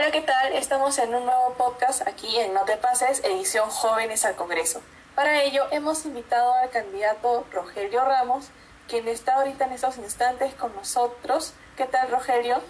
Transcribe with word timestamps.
Hola, 0.00 0.12
¿qué 0.12 0.22
tal? 0.22 0.54
Estamos 0.54 0.96
en 0.96 1.14
un 1.14 1.26
nuevo 1.26 1.52
podcast 1.58 2.08
aquí 2.08 2.38
en 2.38 2.54
No 2.54 2.64
Te 2.64 2.78
Pases, 2.78 3.22
edición 3.22 3.68
Jóvenes 3.68 4.24
al 4.24 4.34
Congreso. 4.34 4.80
Para 5.14 5.42
ello 5.42 5.66
hemos 5.72 6.06
invitado 6.06 6.54
al 6.54 6.70
candidato 6.70 7.44
Rogelio 7.52 8.02
Ramos, 8.02 8.46
quien 8.88 9.06
está 9.08 9.34
ahorita 9.34 9.66
en 9.66 9.72
estos 9.72 9.98
instantes 9.98 10.54
con 10.54 10.74
nosotros. 10.74 11.52
¿Qué 11.76 11.84
tal, 11.84 12.10
Rogelio? 12.10 12.62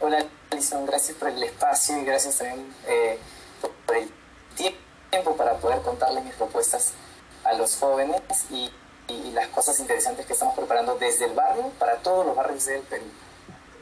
Hola, 0.00 0.24
Alison, 0.52 0.86
gracias 0.86 1.18
por 1.18 1.28
el 1.28 1.42
espacio 1.42 1.98
y 1.98 2.06
gracias 2.06 2.38
también 2.38 2.74
eh, 2.86 3.18
por 3.84 3.94
el 3.94 4.10
tiempo 4.56 5.36
para 5.36 5.52
poder 5.58 5.82
contarle 5.82 6.22
mis 6.22 6.34
propuestas 6.34 6.94
a 7.44 7.52
los 7.52 7.76
jóvenes 7.76 8.22
y, 8.48 8.72
y 9.08 9.32
las 9.32 9.48
cosas 9.48 9.78
interesantes 9.80 10.24
que 10.24 10.32
estamos 10.32 10.54
preparando 10.54 10.96
desde 10.96 11.26
el 11.26 11.34
barrio 11.34 11.68
para 11.78 11.96
todos 11.96 12.24
los 12.24 12.34
barrios 12.34 12.64
del 12.64 12.80
Perú. 12.80 13.04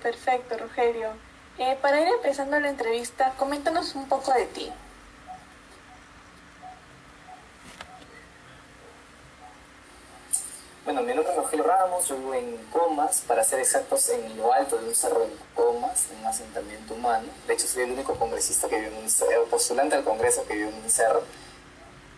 Perfecto, 0.03 0.59
Rogelio. 0.59 1.11
Eh, 1.57 1.79
para 1.81 2.01
ir 2.01 2.09
empezando 2.09 2.59
la 2.59 2.69
entrevista, 2.69 3.33
coméntanos 3.39 3.95
un 3.95 4.09
poco 4.09 4.33
de 4.33 4.47
ti. 4.47 4.73
Bueno, 10.85 11.03
mi 11.03 11.15
nombre 11.15 11.33
es 11.33 11.37
Rogelio 11.37 11.65
Ramos, 11.65 12.09
yo 12.09 12.17
vivo 12.17 12.35
en 12.35 12.57
Comas, 12.73 13.23
para 13.27 13.45
ser 13.45 13.61
exactos, 13.61 14.09
en 14.09 14.37
lo 14.37 14.53
alto 14.53 14.77
de 14.79 14.89
un 14.89 14.95
cerro 14.97 15.21
de 15.21 15.31
Comas, 15.55 16.11
en 16.11 16.19
un 16.19 16.27
asentamiento 16.27 16.95
humano. 16.95 17.29
De 17.47 17.55
hecho, 17.55 17.69
soy 17.69 17.85
el 17.85 17.93
único 17.93 18.17
congresista 18.17 18.69
que 18.69 18.81
vive 18.81 18.89
en 18.89 19.05
un 19.05 19.09
cerro, 19.09 19.45
postulante 19.45 19.95
al 19.95 20.03
Congreso 20.03 20.45
que 20.47 20.55
vive 20.55 20.69
en 20.69 20.75
un 20.75 20.91
cerro. 20.91 21.23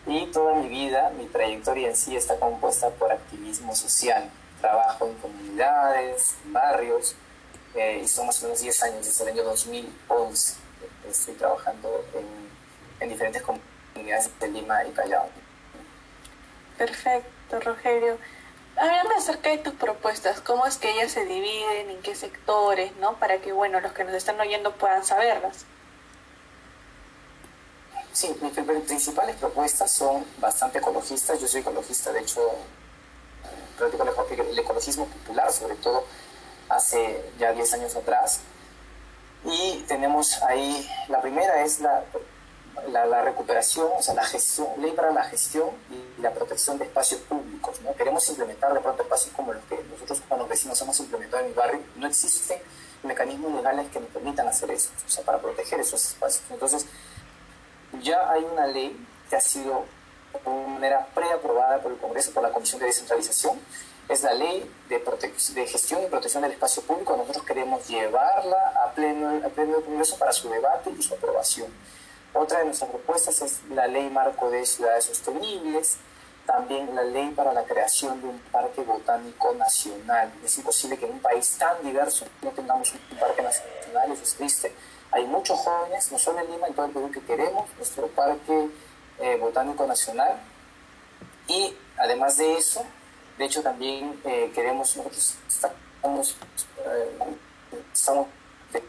Y 0.06 0.26
toda 0.32 0.54
mi 0.54 0.68
vida, 0.68 1.10
mi 1.10 1.26
trayectoria 1.26 1.88
en 1.88 1.96
sí 1.96 2.16
está 2.16 2.40
compuesta 2.40 2.88
por 2.90 3.12
activismo 3.12 3.76
social. 3.76 4.30
Trabajo 4.62 5.06
en 5.06 5.14
comunidades, 5.16 6.36
barrios, 6.46 7.14
eh, 7.76 8.00
y 8.02 8.08
son 8.08 8.26
más 8.26 8.40
o 8.42 8.46
menos 8.46 8.60
10 8.60 8.82
años, 8.84 9.06
desde 9.06 9.24
el 9.24 9.30
año 9.30 9.44
2011. 9.44 10.54
Estoy 11.08 11.34
trabajando 11.34 12.04
en, 12.14 12.26
en 13.00 13.08
diferentes 13.08 13.42
comunidades 13.42 14.30
de 14.40 14.48
Lima 14.48 14.84
y 14.84 14.90
Callao. 14.92 15.28
Perfecto, 16.78 17.60
Rogelio. 17.60 18.18
Háblame 18.76 19.14
acerca 19.14 19.50
de 19.50 19.58
tus 19.58 19.74
propuestas, 19.74 20.40
cómo 20.40 20.66
es 20.66 20.76
que 20.76 20.90
ellas 20.90 21.10
se 21.10 21.24
dividen, 21.24 21.90
en 21.90 22.02
qué 22.02 22.14
sectores, 22.14 22.94
¿no? 22.96 23.18
Para 23.18 23.38
que, 23.38 23.52
bueno, 23.52 23.80
los 23.80 23.92
que 23.92 24.04
nos 24.04 24.14
están 24.14 24.38
oyendo 24.38 24.72
puedan 24.72 25.04
saberlas. 25.04 25.64
Sí, 28.12 28.34
mis 28.40 28.52
principales 28.52 29.36
propuestas 29.36 29.90
son 29.90 30.24
bastante 30.38 30.78
ecologistas. 30.78 31.40
Yo 31.40 31.46
soy 31.46 31.60
ecologista, 31.60 32.12
de 32.12 32.20
hecho, 32.20 32.40
practico 33.76 34.02
el 34.42 34.58
ecologismo 34.58 35.06
popular, 35.06 35.52
sobre 35.52 35.76
todo 35.76 36.04
hace 36.68 37.30
ya 37.38 37.52
10 37.52 37.74
años 37.74 37.96
atrás. 37.96 38.40
Y 39.44 39.84
tenemos 39.86 40.42
ahí, 40.42 40.88
la 41.08 41.20
primera 41.20 41.62
es 41.62 41.80
la, 41.80 42.04
la, 42.88 43.22
recuperación, 43.22 43.88
o 43.96 44.02
sea, 44.02 44.14
la 44.14 44.24
gestión, 44.24 44.68
ley 44.78 44.92
para 44.92 45.12
la 45.12 45.24
gestión 45.24 45.70
y 45.90 46.20
la 46.20 46.32
protección 46.32 46.78
de 46.78 46.84
espacios 46.84 47.20
públicos. 47.22 47.80
¿no? 47.82 47.94
Queremos 47.94 48.28
implementar 48.28 48.74
de 48.74 48.80
pronto 48.80 49.02
espacios 49.02 49.34
como 49.34 49.52
los 49.52 49.62
que 49.64 49.82
nosotros 49.90 50.22
con 50.28 50.38
los 50.38 50.48
vecinos 50.48 50.80
hemos 50.82 50.98
implementado 51.00 51.42
en 51.44 51.50
mi 51.50 51.54
barrio. 51.54 51.80
No 51.96 52.06
existen 52.06 52.58
mecanismos 53.02 53.54
legales 53.54 53.88
que 53.90 54.00
nos 54.00 54.08
permitan 54.10 54.48
hacer 54.48 54.70
eso, 54.70 54.90
o 55.06 55.08
sea, 55.08 55.24
para 55.24 55.38
proteger 55.38 55.80
esos 55.80 56.04
espacios. 56.04 56.42
Entonces, 56.50 56.86
ya 58.02 58.30
hay 58.30 58.44
una 58.44 58.66
ley 58.66 58.96
que 59.30 59.36
ha 59.36 59.40
sido 59.40 59.84
de 60.44 60.66
manera 60.68 61.06
preaprobada 61.14 61.80
por 61.80 61.92
el 61.92 61.98
Congreso, 61.98 62.32
por 62.32 62.42
la 62.42 62.50
Comisión 62.50 62.80
de 62.80 62.86
Descentralización, 62.86 63.58
es 64.08 64.22
la 64.22 64.34
ley 64.34 64.70
de, 64.88 65.66
gestión 65.66 66.02
y 66.02 66.06
protección 66.06 66.42
del 66.42 66.52
espacio 66.52 66.82
público. 66.82 67.16
Nosotros 67.16 67.44
queremos 67.44 67.88
llevarla 67.88 68.72
a 68.84 68.92
pleno, 68.92 69.44
a 69.44 69.48
pleno 69.48 69.80
Congreso 69.80 70.16
para 70.18 70.32
su 70.32 70.48
debate 70.48 70.90
y 70.96 71.02
su 71.02 71.14
aprobación. 71.14 71.68
Otra 72.32 72.60
de 72.60 72.66
nuestras 72.66 72.90
propuestas 72.90 73.40
es 73.42 73.60
la 73.70 73.86
ley 73.86 74.08
marco 74.10 74.50
de 74.50 74.64
ciudades 74.66 75.04
sostenibles, 75.04 75.96
también 76.44 76.94
la 76.94 77.02
ley 77.02 77.30
para 77.30 77.52
la 77.52 77.64
creación 77.64 78.20
de 78.20 78.28
un 78.28 78.38
parque 78.52 78.82
botánico 78.82 79.54
nacional. 79.54 80.32
Es 80.44 80.56
imposible 80.58 80.96
que 80.98 81.06
en 81.06 81.12
un 81.12 81.20
país 81.20 81.56
tan 81.58 81.82
diverso 81.82 82.26
no 82.42 82.50
tengamos 82.50 82.92
un 82.92 83.18
parque 83.18 83.42
nacional, 83.42 84.12
eso 84.12 84.22
es 84.22 84.34
triste. 84.34 84.72
Hay 85.10 85.26
muchos 85.26 85.58
jóvenes, 85.58 86.12
no 86.12 86.18
solo 86.18 86.40
en 86.40 86.50
Lima, 86.52 86.68
en 86.68 86.74
todo 86.74 86.86
el 86.86 86.92
Perú, 86.92 87.10
que 87.10 87.20
queremos 87.20 87.68
nuestro 87.76 88.06
parque 88.08 88.68
eh, 89.18 89.36
botánico 89.40 89.86
nacional. 89.86 90.36
Y 91.48 91.74
además 91.96 92.36
de 92.36 92.54
eso, 92.54 92.84
de 93.38 93.44
hecho, 93.44 93.62
también 93.62 94.18
eh, 94.24 94.50
queremos, 94.54 94.96
nosotros 94.96 95.34
estamos, 95.46 96.36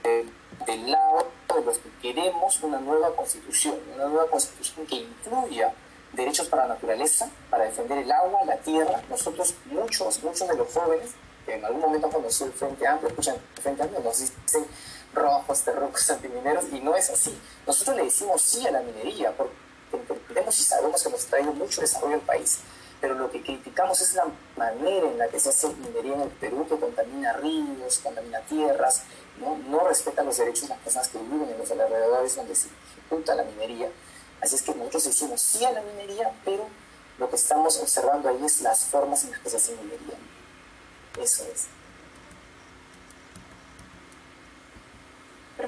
eh, 0.04 0.26
del 0.66 0.92
lado 0.92 1.28
de 1.54 1.62
los 1.66 1.78
que 1.80 1.90
queremos 2.02 2.64
una 2.64 2.80
nueva 2.80 3.14
constitución, 3.14 3.76
una 3.96 4.06
nueva 4.06 4.30
constitución 4.30 4.86
que 4.86 4.96
incluya 4.96 5.74
derechos 6.14 6.48
para 6.48 6.66
la 6.66 6.76
naturaleza, 6.76 7.30
para 7.50 7.66
defender 7.66 7.98
el 7.98 8.12
agua, 8.12 8.46
la 8.46 8.58
tierra. 8.58 9.02
Nosotros, 9.10 9.54
muchos, 9.66 10.24
muchos 10.24 10.48
de 10.48 10.56
los 10.56 10.74
jóvenes, 10.74 11.12
que 11.46 11.56
en 11.56 11.66
algún 11.66 11.82
momento 11.82 12.08
han 12.08 12.14
conocido 12.14 12.48
el 12.48 12.54
Frente 12.54 12.88
Amplio, 12.88 13.10
escuchan 13.10 13.36
el 13.36 13.62
Frente 13.62 13.84
Amplio, 13.84 14.00
nos 14.00 14.18
dicen 14.18 14.66
rojos, 15.14 15.62
terrocos, 15.62 16.10
antimineros, 16.10 16.66
y 16.72 16.80
no 16.80 16.96
es 16.96 17.10
así. 17.10 17.38
Nosotros 17.66 17.98
le 17.98 18.04
decimos 18.06 18.42
sí 18.42 18.66
a 18.66 18.72
la 18.72 18.82
minería, 18.82 19.36
porque 19.36 19.54
entendemos 19.92 20.58
y 20.58 20.64
sabemos 20.64 21.04
que 21.04 21.10
nos 21.10 21.26
trae 21.26 21.44
mucho 21.44 21.82
desarrollo 21.82 22.16
al 22.16 22.22
país 22.22 22.62
pero 23.00 23.14
lo 23.14 23.30
que 23.30 23.42
criticamos 23.42 24.02
es 24.02 24.14
la 24.16 24.26
manera 24.56 25.08
en 25.08 25.18
la 25.18 25.28
que 25.28 25.40
se 25.40 25.50
hace 25.50 25.70
minería 25.70 26.16
en 26.16 26.22
el 26.22 26.30
Perú, 26.30 26.66
que 26.68 26.80
contamina 26.80 27.34
ríos, 27.34 28.00
contamina 28.04 28.42
tierras, 28.42 29.04
no, 29.40 29.58
no 29.70 29.88
respeta 29.88 30.24
los 30.24 30.38
derechos 30.38 30.64
de 30.64 30.70
las 30.70 30.80
personas 30.80 31.08
que 31.10 31.20
viven 31.20 31.50
en 31.50 31.58
los 31.58 31.70
alrededores 31.70 32.36
donde 32.36 32.56
se 32.56 32.68
ejecuta 33.00 33.36
la 33.36 33.44
minería. 33.44 33.90
Así 34.42 34.56
es 34.56 34.64
que 34.64 34.74
nosotros 34.74 35.06
decimos 35.06 35.42
sí 35.42 35.64
a 35.66 35.72
la 35.72 35.82
minería, 35.82 36.32
pero 36.44 36.68
lo 37.18 37.30
que 37.30 37.36
estamos 37.36 37.80
observando 37.80 38.30
ahí 38.30 38.44
es 38.44 38.62
las 38.62 38.86
formas 38.86 39.24
en 39.24 39.32
las 39.32 39.40
que 39.42 39.50
se 39.50 39.58
hace 39.58 39.76
minería. 39.76 40.18
Eso 41.22 41.44
es. 41.54 41.68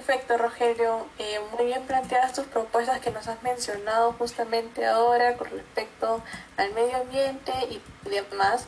Perfecto, 0.09 0.39
Rogelio. 0.39 1.05
Eh, 1.19 1.39
muy 1.55 1.67
bien 1.67 1.83
planteadas 1.83 2.33
tus 2.33 2.47
propuestas 2.47 2.99
que 2.99 3.11
nos 3.11 3.27
has 3.27 3.43
mencionado 3.43 4.11
justamente 4.13 4.83
ahora 4.83 5.37
con 5.37 5.47
respecto 5.51 6.23
al 6.57 6.73
medio 6.73 6.97
ambiente 6.97 7.51
y 7.69 7.79
demás. 8.09 8.65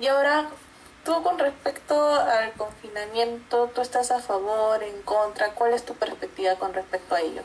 Y 0.00 0.06
ahora, 0.06 0.48
tú 1.04 1.22
con 1.22 1.38
respecto 1.38 2.14
al 2.14 2.54
confinamiento, 2.54 3.70
¿tú 3.74 3.82
estás 3.82 4.10
a 4.10 4.20
favor, 4.20 4.82
en 4.82 5.02
contra? 5.02 5.50
¿Cuál 5.50 5.74
es 5.74 5.84
tu 5.84 5.92
perspectiva 5.96 6.54
con 6.54 6.72
respecto 6.72 7.14
a 7.14 7.20
ello? 7.20 7.42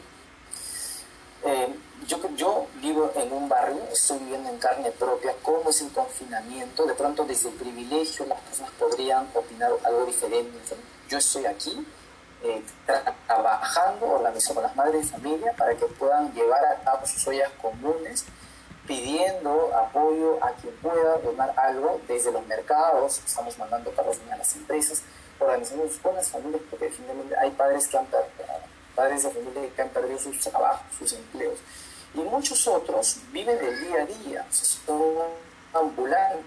Eh, 1.44 1.76
yo, 2.08 2.22
yo 2.38 2.68
vivo 2.76 3.12
en 3.18 3.34
un 3.34 3.50
barrio, 3.50 3.84
estoy 3.92 4.20
viviendo 4.20 4.48
en 4.48 4.60
carne 4.60 4.92
propia 4.92 5.34
cómo 5.42 5.72
es 5.72 5.82
el 5.82 5.92
confinamiento. 5.92 6.86
De 6.86 6.94
pronto, 6.94 7.26
desde 7.26 7.50
el 7.50 7.56
privilegio, 7.56 8.26
las 8.28 8.40
personas 8.40 8.72
podrían 8.80 9.28
opinar 9.34 9.74
algo 9.84 10.06
diferente. 10.06 10.78
Yo 11.10 11.18
estoy 11.18 11.48
aquí 11.48 11.86
eh, 12.44 12.64
trabajando, 13.28 14.06
organizando 14.06 14.62
con 14.62 14.64
las 14.64 14.76
madres 14.76 15.06
de 15.06 15.18
familia 15.18 15.54
para 15.58 15.76
que 15.76 15.86
puedan 15.86 16.34
llevar 16.34 16.64
a 16.66 16.76
cabo 16.84 17.06
sus 17.06 17.28
ollas 17.28 17.52
comunes, 17.62 18.26
pidiendo 18.88 19.72
apoyo 19.76 20.44
a 20.44 20.52
quien 20.54 20.74
pueda 20.78 21.18
donar 21.20 21.54
algo 21.58 22.02
desde 22.08 22.32
los 22.32 22.46
mercados, 22.48 23.22
estamos 23.26 23.58
mandando 23.58 23.92
carros 23.92 24.18
a 24.32 24.38
las 24.38 24.56
empresas, 24.56 25.04
organizamos 25.38 25.98
con 26.02 26.16
las 26.16 26.30
familias, 26.30 26.62
porque 26.70 26.90
finalmente 26.90 27.36
hay 27.38 27.52
padres 27.52 27.88
que 27.88 27.98
han 27.98 28.08
padres 28.96 29.24
de 29.24 29.30
familia 29.30 29.70
que 29.76 29.82
han 29.82 29.90
perdido 29.90 30.18
sus 30.18 30.40
trabajos, 30.40 30.86
sus 30.98 31.14
empleos, 31.14 31.60
y 32.14 32.20
muchos 32.20 32.68
otros 32.68 33.20
viven 33.32 33.58
del 33.60 33.80
día 33.82 34.02
a 34.02 34.06
día, 34.06 34.46
son 34.50 35.14
ambulantes, 35.74 36.44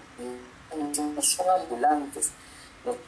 son 1.21 1.49
ambulantes, 1.49 2.31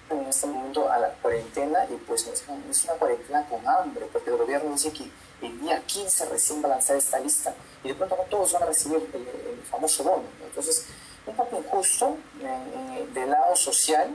en 0.09 0.25
este 0.28 0.47
momento 0.47 0.90
a 0.90 0.97
la 1.00 1.09
cuarentena 1.09 1.86
y 1.90 1.96
pues 2.08 2.28
es 2.28 2.44
una 2.86 2.94
cuarentena 2.94 3.47
con 3.50 3.68
hambre, 3.68 4.08
porque 4.11 4.29
el 4.29 4.38
gobierno 4.38 4.72
dice 4.72 4.91
que 4.91 5.09
el 5.41 5.59
día 5.59 5.82
15 5.85 6.26
recién 6.28 6.64
va 6.64 6.67
a 6.67 6.70
lanzar 6.72 6.96
esta 6.96 7.20
lista 7.20 7.53
y 7.84 7.90
de 7.90 7.96
pronto 7.96 8.16
no 8.16 8.23
todos 8.23 8.53
van 8.53 8.64
a 8.64 8.66
recibir 8.67 8.97
el, 9.14 9.61
famoso 9.70 10.03
bono. 10.03 10.23
Entonces, 10.46 10.85
un 11.26 11.35
poco 11.35 11.58
injusto 11.58 12.17
eh, 12.40 13.08
del 13.14 13.32
lado 13.32 13.55
social. 13.55 14.09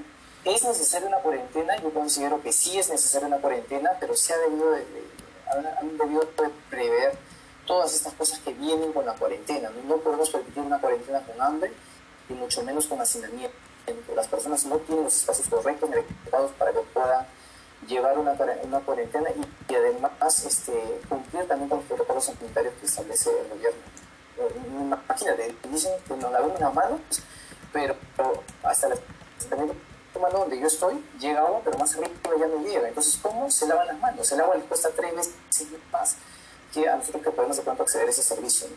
¿Es 0.45 0.63
necesaria 0.63 1.09
una 1.09 1.19
cuarentena? 1.19 1.77
Yo 1.83 1.93
considero 1.93 2.41
que 2.41 2.53
sí 2.53 2.79
es 2.79 2.89
necesaria 2.89 3.27
una 3.27 3.39
cuarentena, 3.39 3.91
pero 3.99 4.15
se 4.15 4.33
ha 4.33 4.39
debido 4.39 4.71
de, 4.71 4.87
han 5.51 5.99
debido 5.99 6.21
de 6.21 6.51
prever 6.71 7.19
todas 7.67 7.95
estas 7.95 8.15
cosas 8.15 8.39
que 8.39 8.55
vienen 8.55 8.93
con 8.93 9.05
la 9.05 9.15
cuarentena. 9.15 9.71
No 9.87 9.97
podemos 9.99 10.31
permitir 10.31 10.63
una 10.63 10.81
cuarentena 10.81 11.21
con 11.27 11.43
hambre 11.43 11.73
y 12.29 12.33
mucho 12.33 12.63
menos 12.63 12.87
con 12.87 13.01
hacinamiento 13.01 13.70
las 14.15 14.29
personas 14.29 14.65
no 14.67 14.77
tienen 14.79 15.05
los 15.05 15.17
espacios 15.17 15.49
correctos 15.49 15.89
ni 15.91 15.97
para 16.59 16.73
que 16.73 16.81
puedan 16.93 17.27
llevar 17.87 18.19
una, 18.19 18.35
cuarentena 18.81 19.31
y, 19.31 19.75
además 19.75 20.45
este, 20.45 21.01
cumplir 21.09 21.47
también 21.47 21.69
con 21.69 21.79
los 21.79 21.87
protocolos 21.87 22.25
sanitarios 22.25 22.75
que 22.81 22.87
establece 22.87 23.31
el 23.31 23.49
gobierno. 23.49 23.81
Eh, 24.39 24.61
imagínate, 24.81 25.55
dicen 25.71 25.93
que 26.07 26.17
nos 26.17 26.33
lavemos 26.33 26.61
las 26.61 26.75
manos, 26.75 27.01
pero 27.73 27.97
hasta 28.63 28.89
el 28.89 28.99
humano 30.15 30.39
donde 30.41 30.59
yo 30.59 30.67
estoy 30.67 31.03
llega 31.19 31.41
agua, 31.41 31.61
pero 31.65 31.79
más 31.79 31.95
arriba 31.95 32.11
ya 32.39 32.47
no 32.47 32.63
llega. 32.63 32.89
Entonces, 32.89 33.19
¿cómo 33.23 33.51
se 33.51 33.67
lavan 33.67 33.87
las 33.87 33.99
manos? 33.99 34.31
El 34.33 34.41
agua 34.41 34.57
les 34.57 34.65
cuesta 34.65 34.91
tres 34.91 35.15
veces 35.15 35.35
más 35.93 36.17
que 36.73 36.89
a 36.89 36.97
nosotros 36.97 37.23
que 37.23 37.31
podemos 37.31 37.57
de 37.57 37.63
pronto 37.63 37.83
acceder 37.83 38.07
a 38.07 38.11
ese 38.11 38.23
servicio. 38.23 38.69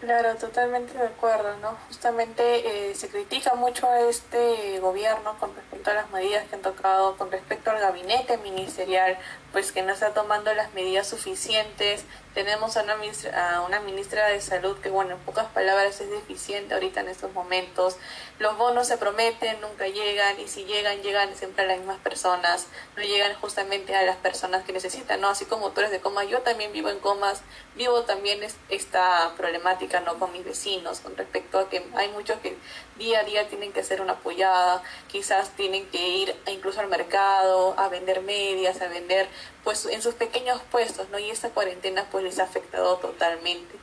Claro, 0.00 0.34
totalmente 0.36 0.96
de 0.96 1.04
acuerdo, 1.08 1.58
¿no? 1.58 1.76
Justamente 1.88 2.88
eh, 2.90 2.94
se 2.94 3.10
critica 3.10 3.54
mucho 3.54 3.86
a 3.86 4.00
este 4.00 4.80
gobierno 4.80 5.38
con 5.38 5.54
respecto 5.54 5.90
a 5.90 5.94
las 5.94 6.10
medidas 6.10 6.48
que 6.48 6.54
han 6.54 6.62
tocado, 6.62 7.18
con 7.18 7.30
respecto 7.30 7.70
al 7.70 7.80
gabinete 7.80 8.38
ministerial, 8.38 9.18
pues 9.52 9.72
que 9.72 9.82
no 9.82 9.92
está 9.92 10.14
tomando 10.14 10.52
las 10.54 10.72
medidas 10.74 11.08
suficientes. 11.08 12.04
Tenemos 12.34 12.76
a 12.76 12.84
una, 12.84 12.96
ministra, 12.96 13.56
a 13.56 13.62
una 13.62 13.80
ministra 13.80 14.28
de 14.28 14.40
salud 14.40 14.78
que, 14.78 14.88
bueno, 14.88 15.16
en 15.16 15.20
pocas 15.20 15.46
palabras 15.46 16.00
es 16.00 16.10
deficiente 16.10 16.74
ahorita 16.74 17.00
en 17.00 17.08
estos 17.08 17.32
momentos. 17.32 17.96
Los 18.38 18.56
bonos 18.56 18.86
se 18.86 18.96
prometen, 18.96 19.60
nunca 19.60 19.88
llegan 19.88 20.38
y 20.38 20.46
si 20.46 20.64
llegan, 20.64 21.02
llegan 21.02 21.34
siempre 21.34 21.64
a 21.64 21.66
las 21.66 21.78
mismas 21.78 21.98
personas, 21.98 22.68
no 22.96 23.02
llegan 23.02 23.34
justamente 23.40 23.96
a 23.96 24.02
las 24.02 24.16
personas 24.16 24.64
que 24.64 24.72
necesitan, 24.72 25.20
¿no? 25.20 25.28
Así 25.28 25.44
como 25.44 25.70
tú 25.72 25.80
eres 25.80 25.90
de 25.90 26.00
coma, 26.00 26.22
yo 26.24 26.40
también 26.42 26.72
vivo 26.72 26.88
en 26.88 27.00
comas, 27.00 27.42
vivo 27.74 28.02
también 28.02 28.40
esta 28.68 29.32
problemática, 29.36 30.00
¿no? 30.00 30.18
Con 30.18 30.32
mis 30.32 30.44
vecinos, 30.44 31.00
con 31.00 31.16
respecto 31.16 31.58
a 31.58 31.68
que 31.68 31.84
hay 31.96 32.08
muchos 32.10 32.38
que 32.38 32.56
día 32.96 33.20
a 33.20 33.24
día 33.24 33.48
tienen 33.48 33.72
que 33.72 33.80
hacer 33.80 34.00
una 34.00 34.12
apoyada, 34.12 34.82
quizás 35.08 35.50
tienen 35.56 35.86
que 35.88 36.06
ir 36.06 36.36
incluso 36.46 36.80
al 36.80 36.88
mercado 36.88 37.74
a 37.76 37.88
vender 37.88 38.20
medias, 38.20 38.80
a 38.82 38.88
vender 38.88 39.28
pues 39.64 39.86
en 39.86 40.02
sus 40.02 40.14
pequeños 40.14 40.60
puestos, 40.70 41.08
¿no? 41.10 41.18
Y 41.18 41.30
esta 41.30 41.50
cuarentena 41.50 42.06
pues 42.10 42.24
les 42.24 42.38
ha 42.38 42.44
afectado 42.44 42.96
totalmente. 42.96 43.76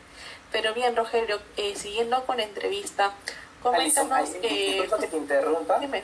Pero 0.51 0.73
bien, 0.73 0.95
Rogelio, 0.95 1.39
eh, 1.57 1.75
siguiendo 1.75 2.25
con 2.25 2.37
la 2.37 2.43
entrevista, 2.43 3.13
coméntanos... 3.61 4.29
Eh, 4.41 4.87
que 4.99 5.07
te 5.07 5.17
interrumpa. 5.17 5.79
Dime, 5.79 6.03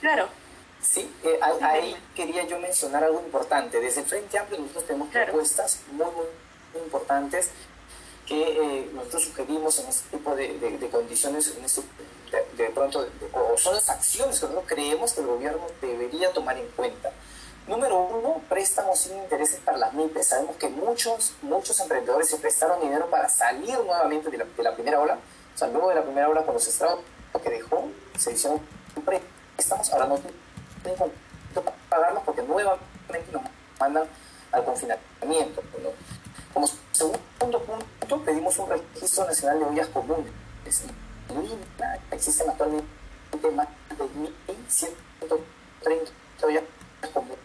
claro. 0.00 0.28
Sí, 0.84 1.10
eh, 1.24 1.38
ahí, 1.40 1.96
quería 2.14 2.46
yo 2.46 2.58
mencionar 2.58 3.04
algo 3.04 3.20
importante. 3.20 3.80
Desde 3.80 4.02
el 4.02 4.06
Frente 4.06 4.38
Amplio 4.38 4.60
nosotros 4.60 4.84
tenemos 4.86 5.08
propuestas 5.08 5.80
muy, 5.92 6.06
muy, 6.06 6.26
importantes 6.84 7.50
que 8.26 8.42
eh, 8.42 8.90
nosotros 8.92 9.24
sugerimos 9.24 9.78
en 9.78 9.86
este 9.86 10.16
tipo 10.16 10.34
de, 10.34 10.58
de, 10.58 10.88
condiciones, 10.88 11.54
en 11.56 11.64
este, 11.64 11.82
de, 12.56 12.70
pronto, 12.70 13.06
o 13.32 13.56
son 13.56 13.74
las 13.74 13.88
acciones 13.88 14.40
que 14.40 14.46
nosotros 14.46 14.64
creemos 14.66 15.12
que 15.12 15.20
el 15.20 15.26
gobierno 15.26 15.66
debería 15.80 16.32
tomar 16.32 16.58
en 16.58 16.66
cuenta. 16.68 17.12
Número 17.66 17.98
uno, 17.98 18.42
préstamos 18.50 18.98
sin 18.98 19.16
intereses 19.16 19.58
para 19.64 19.78
las 19.78 19.94
MIPES. 19.94 20.26
Sabemos 20.26 20.56
que 20.56 20.68
muchos, 20.68 21.32
muchos 21.40 21.80
emprendedores 21.80 22.28
se 22.28 22.36
prestaron 22.36 22.78
dinero 22.78 23.08
para 23.08 23.26
salir 23.30 23.78
nuevamente 23.78 24.30
de 24.30 24.36
la, 24.36 24.44
de 24.44 24.62
la 24.62 24.74
primera 24.74 25.00
ola. 25.00 25.18
O 25.54 25.58
sea, 25.58 25.68
luego 25.68 25.88
de 25.88 25.94
la 25.94 26.02
primera 26.02 26.28
ola, 26.28 26.42
con 26.42 26.52
los 26.52 26.68
estragos 26.68 27.00
que 27.42 27.48
dejó, 27.48 27.88
se 28.18 28.32
hicieron 28.32 28.60
préstamos. 29.02 29.90
Ahora 29.94 30.04
no 30.06 30.18
tienen 30.82 31.10
que 31.54 31.60
pagarlos 31.88 32.22
porque 32.24 32.42
nuevamente 32.42 33.32
nos 33.32 33.42
mandan 33.80 34.08
al 34.52 34.64
confinamiento. 34.64 35.62
Como 36.52 36.66
segundo 36.92 37.62
punto, 37.62 38.24
pedimos 38.26 38.58
un 38.58 38.68
registro 38.68 39.24
nacional 39.24 39.60
de 39.60 39.64
ollas 39.64 39.88
comunes. 39.88 40.30
Existen 42.10 42.50
actualmente 42.50 42.86
más 43.54 43.68
de 43.88 44.04
1.130 44.04 46.10
ollas 46.44 46.64
comunes 47.12 47.43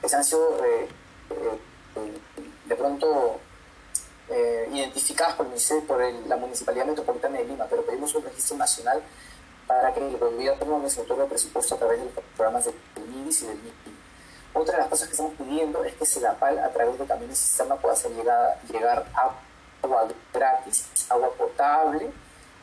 que 0.00 0.08
se 0.08 0.16
han 0.16 0.24
sido 0.24 0.64
eh, 0.64 0.88
eh, 1.30 2.18
de 2.66 2.76
pronto 2.76 3.38
eh, 4.28 4.68
identificadas 4.72 5.34
por, 5.34 5.46
el, 5.46 5.82
por 5.82 6.00
la 6.26 6.36
Municipalidad 6.36 6.86
Metropolitana 6.86 7.38
de 7.38 7.44
Lima, 7.44 7.66
pero 7.68 7.84
pedimos 7.84 8.14
un 8.14 8.24
registro 8.24 8.56
nacional 8.56 9.02
para 9.66 9.92
que 9.92 10.06
el 10.06 10.18
gobierno 10.18 10.78
nos 10.78 10.98
otorgue 10.98 11.24
presupuesto 11.26 11.74
a 11.74 11.78
través 11.78 11.98
de 11.98 12.06
los 12.06 12.24
programas 12.36 12.64
del 12.64 12.74
MIDIS 13.08 13.42
y 13.42 13.46
del 13.46 13.56
MIPI. 13.58 13.96
Otra 14.54 14.74
de 14.74 14.80
las 14.80 14.88
cosas 14.88 15.08
que 15.08 15.12
estamos 15.12 15.34
pidiendo 15.38 15.84
es 15.84 15.94
que 15.94 16.04
Sedapal, 16.04 16.58
a 16.58 16.70
través 16.70 16.98
de 16.98 17.04
el 17.04 17.36
sistema, 17.36 17.76
pueda 17.76 17.94
hacer 17.94 18.10
llegar, 18.12 18.60
llegar 18.70 19.06
agua 19.82 20.08
gratis, 20.32 20.86
agua 21.08 21.30
potable, 21.38 22.10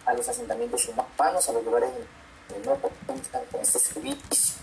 a 0.05 0.13
los 0.13 0.27
asentamientos 0.27 0.87
humanos, 0.87 1.49
a 1.49 1.53
los 1.53 1.63
lugares 1.63 1.89
donde 2.49 2.67
no 2.67 2.75
cuentan 3.05 3.45
con 3.51 3.61
este 3.61 3.79
servicio 3.79 4.58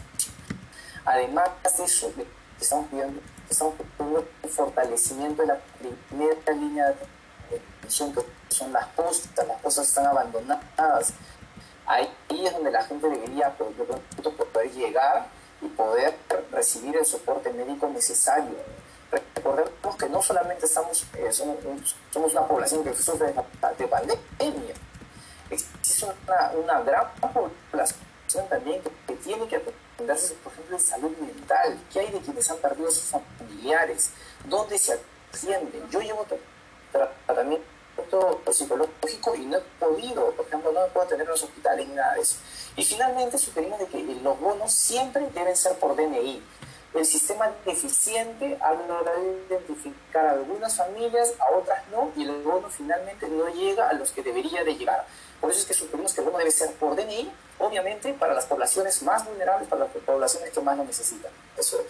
Además 1.07 1.51
de 1.63 1.85
eso, 1.85 2.13
estamos 2.61 2.89
pidiendo, 2.89 3.21
estamos 3.49 3.75
pidiendo 3.97 4.27
un 4.43 4.51
fortalecimiento 4.51 5.43
de 5.43 5.49
la 5.49 5.61
primera 5.79 6.53
línea 6.53 6.87
de 6.89 6.97
atención, 7.79 8.13
que 8.13 8.25
son 8.49 8.73
las 8.73 8.87
postas, 8.89 9.47
las 9.47 9.61
postas 9.61 9.87
están 9.87 10.07
abandonadas. 10.07 11.13
Ahí 11.87 12.11
es 12.29 12.53
donde 12.53 12.73
la 12.73 12.83
gente 12.83 13.09
debería 13.09 13.57
pues, 13.57 13.71
poder 14.53 14.73
llegar 14.73 15.29
y 15.63 15.69
poder 15.69 16.17
recibir 16.51 16.97
el 16.97 17.07
soporte 17.07 17.53
médico 17.53 17.87
necesario. 17.89 18.57
Recordemos 19.37 19.97
que 19.97 20.09
no 20.09 20.21
solamente 20.21 20.67
estamos, 20.67 21.07
eh, 21.15 21.31
somos, 21.31 21.57
somos, 22.11 22.33
una 22.33 22.49
población 22.49 22.83
que 22.83 22.93
sufre 22.97 23.29
de, 23.29 23.87
pandemia, 23.87 24.75
existe 25.49 26.07
una, 26.27 26.51
una 26.51 26.81
gran 26.81 27.07
población 27.21 28.49
también 28.51 28.83
que, 28.83 28.91
que 29.07 29.15
tiene 29.23 29.47
que 29.47 29.61
Gracias, 29.99 30.33
por 30.33 30.53
ejemplo, 30.53 30.77
en 30.77 30.83
salud 30.83 31.17
mental. 31.19 31.79
¿Qué 31.93 32.01
hay 32.01 32.11
de 32.11 32.21
quienes 32.21 32.51
han 32.51 32.59
perdido 32.59 32.89
a 32.89 32.93
sus 32.93 33.05
familiares? 33.05 34.11
¿Dónde 34.45 34.79
se 34.79 34.93
atienden? 35.33 35.89
Yo 35.91 36.01
llevo 36.01 36.27
tratamiento 37.27 37.65
psicológico 38.53 39.35
y 39.35 39.47
no 39.47 39.57
he 39.57 39.61
podido, 39.81 40.31
por 40.33 40.47
ejemplo, 40.47 40.73
no 40.73 40.87
puedo 40.89 41.07
atender 41.07 41.27
en 41.27 41.31
los 41.31 41.43
hospitales 41.43 41.89
ni 41.89 41.95
nada 41.95 42.15
de 42.15 42.21
eso. 42.21 42.37
Y 42.77 42.85
finalmente 42.85 43.39
sugerimos 43.39 43.79
de 43.79 43.87
que 43.87 44.03
los 44.23 44.39
bonos 44.39 44.73
siempre 44.73 45.27
deben 45.35 45.57
ser 45.57 45.79
por 45.79 45.97
DNI. 45.97 46.43
El 46.97 47.05
sistema 47.05 47.53
deficiente 47.65 48.59
a 48.61 48.73
la 48.73 48.95
hora 48.95 49.13
de 49.17 49.45
identificar 49.49 50.27
a 50.27 50.31
algunas 50.33 50.77
familias, 50.77 51.35
a 51.39 51.55
otras 51.55 51.87
no, 51.93 52.11
y 52.17 52.25
el 52.25 52.43
bono 52.43 52.71
finalmente 52.71 53.29
no 53.29 53.49
llega 53.49 53.89
a 53.89 53.93
los 53.93 54.11
que 54.13 54.23
debería 54.23 54.65
de 54.65 54.75
llegar. 54.75 55.07
Por 55.41 55.51
eso 55.51 55.61
es 55.61 55.67
que 55.67 55.75
sugerimos 55.75 56.15
que 56.15 56.23
el 56.23 56.27
bono 56.27 56.39
debe 56.39 56.51
ser 56.51 56.73
por 56.75 56.97
DNI 56.97 57.31
obviamente 57.59 58.13
para 58.15 58.35
las 58.35 58.47
poblaciones 58.47 59.03
más 59.03 59.25
vulnerables, 59.25 59.69
para 59.69 59.85
las 59.85 59.91
poblaciones 60.05 60.51
que 60.51 60.61
más 60.61 60.77
lo 60.77 60.85
necesitan. 60.85 61.31
Eso 61.57 61.81
es. 61.81 61.87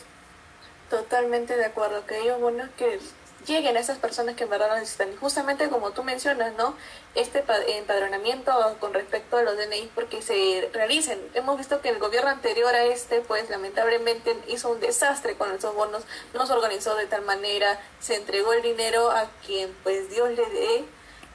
Totalmente 0.91 1.56
de 1.56 1.64
acuerdo, 1.64 2.06
que 2.06 2.32
bueno, 2.35 2.64
que 2.76 3.00
lleguen 3.46 3.76
a 3.76 3.81
esas 3.81 3.98
personas 3.98 4.34
que 4.34 4.44
en 4.44 4.50
verdad 4.50 4.69
lo 4.69 4.76
necesitan. 4.76 5.12
Y 5.12 5.16
justamente 5.16 5.69
como 5.69 5.93
tú 5.93 6.02
mencionas, 6.02 6.54
¿no? 6.54 6.75
Este 7.14 7.44
empadronamiento 7.78 8.52
con 8.81 8.93
respecto 8.93 9.37
a 9.37 9.43
los 9.43 9.56
DNI 9.56 9.90
porque 9.94 10.22
se 10.22 10.69
realicen. 10.72 11.20
Hemos 11.34 11.56
visto 11.56 11.81
que 11.81 11.88
el 11.88 11.98
gobierno 11.98 12.31
anterior 12.31 12.75
a 12.75 12.84
este, 12.84 13.20
pues 13.20 13.48
lamentablemente 13.48 14.37
hizo 14.48 14.70
un 14.70 14.81
desastre 14.81 15.34
con 15.37 15.52
esos 15.52 15.75
bonos, 15.75 16.05
no 16.34 16.46
se 16.46 16.53
organizó 16.53 16.94
de 16.96 17.06
tal 17.06 17.22
manera, 17.22 17.81
se 18.00 18.17
entregó 18.17 18.53
el 18.53 18.62
dinero 18.62 19.10
a 19.10 19.31
quien 19.46 19.74
pues 19.82 20.10
Dios 20.10 20.31
le 20.31 20.46
dé 20.46 20.84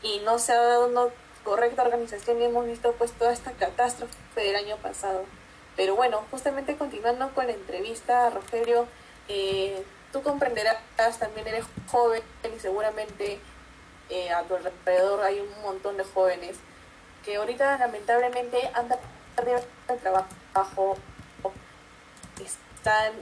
y 0.01 0.19
no 0.19 0.39
se 0.39 0.53
ha 0.53 0.61
dado 0.61 0.87
una 0.87 1.05
correcta 1.43 1.83
organización 1.83 2.41
y 2.41 2.45
hemos 2.45 2.65
visto 2.65 2.93
pues 2.93 3.11
toda 3.13 3.33
esta 3.33 3.51
catástrofe 3.53 4.15
del 4.35 4.55
año 4.55 4.77
pasado. 4.77 5.25
Pero 5.75 5.95
bueno, 5.95 6.23
justamente 6.29 6.75
continuando 6.75 7.33
con 7.33 7.47
la 7.47 7.53
entrevista, 7.53 8.29
Rogelio, 8.29 8.87
eh, 9.29 9.83
tú 10.11 10.21
comprenderás, 10.21 10.77
también 11.19 11.47
eres 11.47 11.65
joven 11.87 12.21
y 12.43 12.59
seguramente 12.59 13.39
eh, 14.09 14.31
a 14.31 14.43
tu 14.43 14.55
alrededor 14.55 15.23
hay 15.23 15.39
un 15.39 15.61
montón 15.61 15.97
de 15.97 16.03
jóvenes 16.03 16.57
que 17.23 17.35
ahorita 17.37 17.77
lamentablemente 17.77 18.69
andan 18.73 18.99
perdiendo 19.35 19.65
el 19.89 19.99
trabajo, 19.99 20.97
están 22.43 23.13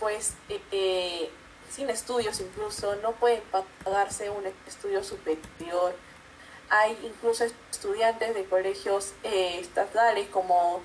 pues 0.00 0.34
eh, 0.48 1.30
sin 1.70 1.90
estudios 1.90 2.40
incluso, 2.40 2.96
no 2.96 3.12
pueden 3.12 3.42
pagarse 3.84 4.30
un 4.30 4.44
estudio 4.66 5.02
superior. 5.02 5.94
Hay 6.70 6.98
incluso 7.04 7.44
estudiantes 7.44 8.34
de 8.34 8.44
colegios 8.46 9.12
eh, 9.22 9.58
estatales 9.60 10.28
como 10.28 10.82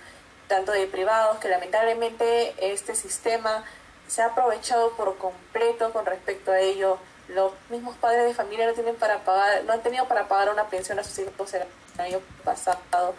tanto 0.47 0.71
de 0.71 0.88
privados 0.88 1.39
que 1.39 1.47
lamentablemente 1.47 2.53
este 2.59 2.95
sistema 2.95 3.63
se 4.09 4.21
ha 4.23 4.25
aprovechado 4.27 4.91
por 4.93 5.17
completo 5.17 5.93
con 5.93 6.05
respecto 6.05 6.51
a 6.51 6.59
ello. 6.59 6.97
Los 7.29 7.53
mismos 7.69 7.95
padres 7.97 8.25
de 8.25 8.33
familia 8.33 8.65
no 8.65 8.73
tienen 8.73 8.95
para 8.95 9.23
pagar, 9.23 9.63
no 9.63 9.73
han 9.73 9.83
tenido 9.83 10.05
para 10.07 10.27
pagar 10.27 10.49
una 10.49 10.67
pensión 10.67 10.97
a 10.97 11.03
sus 11.03 11.19
hijos 11.19 11.53
el 11.53 11.63
año 11.99 12.19
pasado 12.43 13.15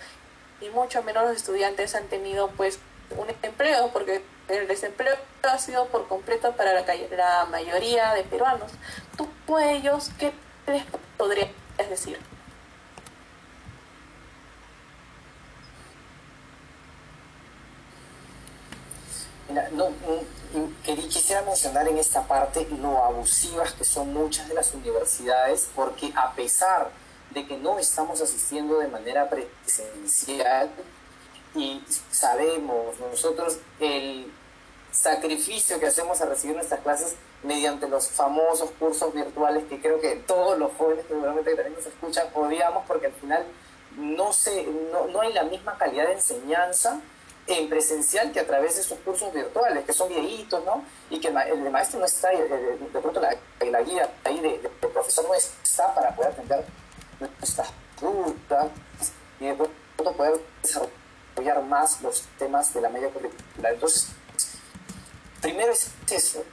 y 0.61 0.69
mucho 0.71 1.03
menos 1.05 1.25
los 1.25 1.37
estudiantes 1.37 1.95
han 1.95 2.09
tenido 2.09 2.49
pues 2.51 2.81
un 3.17 3.29
empleo 3.43 3.91
porque 3.93 4.23
el 4.49 4.67
desempleo 4.67 5.15
ha 5.43 5.59
sido 5.59 5.87
por 5.87 6.09
completo 6.09 6.53
para 6.57 6.73
la, 6.75 6.85
la 7.17 7.45
mayoría 7.47 8.13
de 8.15 8.25
peruanos. 8.25 8.73
¿Tú 9.17 9.57
a 9.57 9.73
ellos 9.73 10.11
qué 10.19 10.33
les 10.67 10.85
podrías 11.17 11.51
decir? 11.89 12.19
no, 19.73 19.93
quisiera 20.85 21.43
mencionar 21.43 21.89
en 21.89 21.99
esta 21.99 22.23
parte 22.23 22.67
lo 22.81 23.05
abusivas 23.05 23.73
que 23.73 23.85
son 23.85 24.13
muchas 24.13 24.49
de 24.49 24.55
las 24.55 24.73
universidades, 24.75 25.69
porque 25.75 26.13
a 26.15 26.33
pesar 26.33 26.91
de 27.31 27.47
que 27.47 27.57
no 27.57 27.79
estamos 27.79 28.21
asistiendo 28.21 28.79
de 28.79 28.89
manera 28.89 29.29
presencial 29.29 30.71
y 31.55 31.83
sabemos 32.11 32.99
nosotros 32.99 33.59
el 33.79 34.33
sacrificio 34.93 35.79
que 35.79 35.87
hacemos 35.87 36.21
a 36.21 36.27
recibir 36.27 36.57
nuestras 36.57 36.81
clases 36.81 37.15
mediante 37.43 37.89
los 37.89 38.09
famosos 38.09 38.71
cursos 38.79 39.15
virtuales 39.15 39.65
que 39.69 39.81
creo 39.81 40.01
que 40.01 40.17
todos 40.17 40.59
los 40.59 40.73
jóvenes 40.77 41.07
que 41.07 41.15
seguramente 41.15 41.55
también 41.55 41.75
nos 41.77 41.87
escuchan 41.87 42.27
odiamos 42.35 42.85
porque 42.87 43.07
al 43.07 43.13
final 43.13 43.45
no, 43.97 44.33
se, 44.33 44.65
no, 44.93 45.07
no 45.07 45.21
hay 45.21 45.33
la 45.33 45.45
misma 45.45 45.79
calidad 45.79 46.07
de 46.07 46.15
enseñanza 46.15 47.01
en 47.59 47.69
presencial 47.69 48.33
que 48.33 48.41
a 48.41 48.47
través 48.47 48.77
de 48.77 48.83
esos 48.83 48.99
cursos 49.01 49.33
virtuales, 49.33 49.85
que 49.85 49.93
son 49.93 50.09
viejitos, 50.09 50.65
¿no? 50.65 50.85
Y 51.11 51.21
que 51.21 51.29
el, 51.29 51.71
maestro 51.71 51.99
no 51.99 52.07
está, 52.07 52.31
de, 52.31 52.79
pronto 52.93 53.21
la, 53.21 53.37
la, 53.65 53.83
guía 53.83 54.09
ahí 54.25 54.41
del 54.41 54.63
de, 54.63 54.69
profesor 54.69 55.27
no 55.27 55.35
está 55.35 55.95
para 55.95 56.15
poder 56.15 56.33
atender 56.33 56.65
nuestras 57.19 57.69
dudas 58.01 58.69
y 59.41 59.47
de 59.47 59.55
pronto 59.55 60.13
poder 60.17 60.41
desarrollar 60.63 61.63
más 61.65 62.01
los 62.03 62.23
temas 62.39 62.73
de 62.73 62.81
la 62.81 62.89
media 62.89 63.11
curricular. 63.11 63.75
Entonces, 63.75 64.09
primero 65.41 65.73
es 65.73 65.91
eso, 66.11 66.45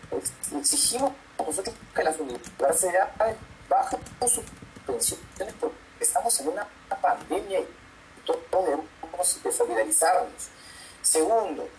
exigimos 0.58 1.12
nosotros 1.38 1.76
que 1.96 2.04
las 2.04 2.18
universidades 2.20 3.38
bajen 3.70 4.00
sus 4.28 4.44
pensiones 4.86 5.54
porque 5.60 5.76
estamos 6.00 6.40
en 6.40 6.48
una 6.50 6.68
pandemia 7.02 7.60
y 7.60 7.68
todos 8.26 8.66
debemos 8.66 9.44
de 9.44 9.52
solidarizarnos. 9.52 10.57
Segundo, 11.10 11.70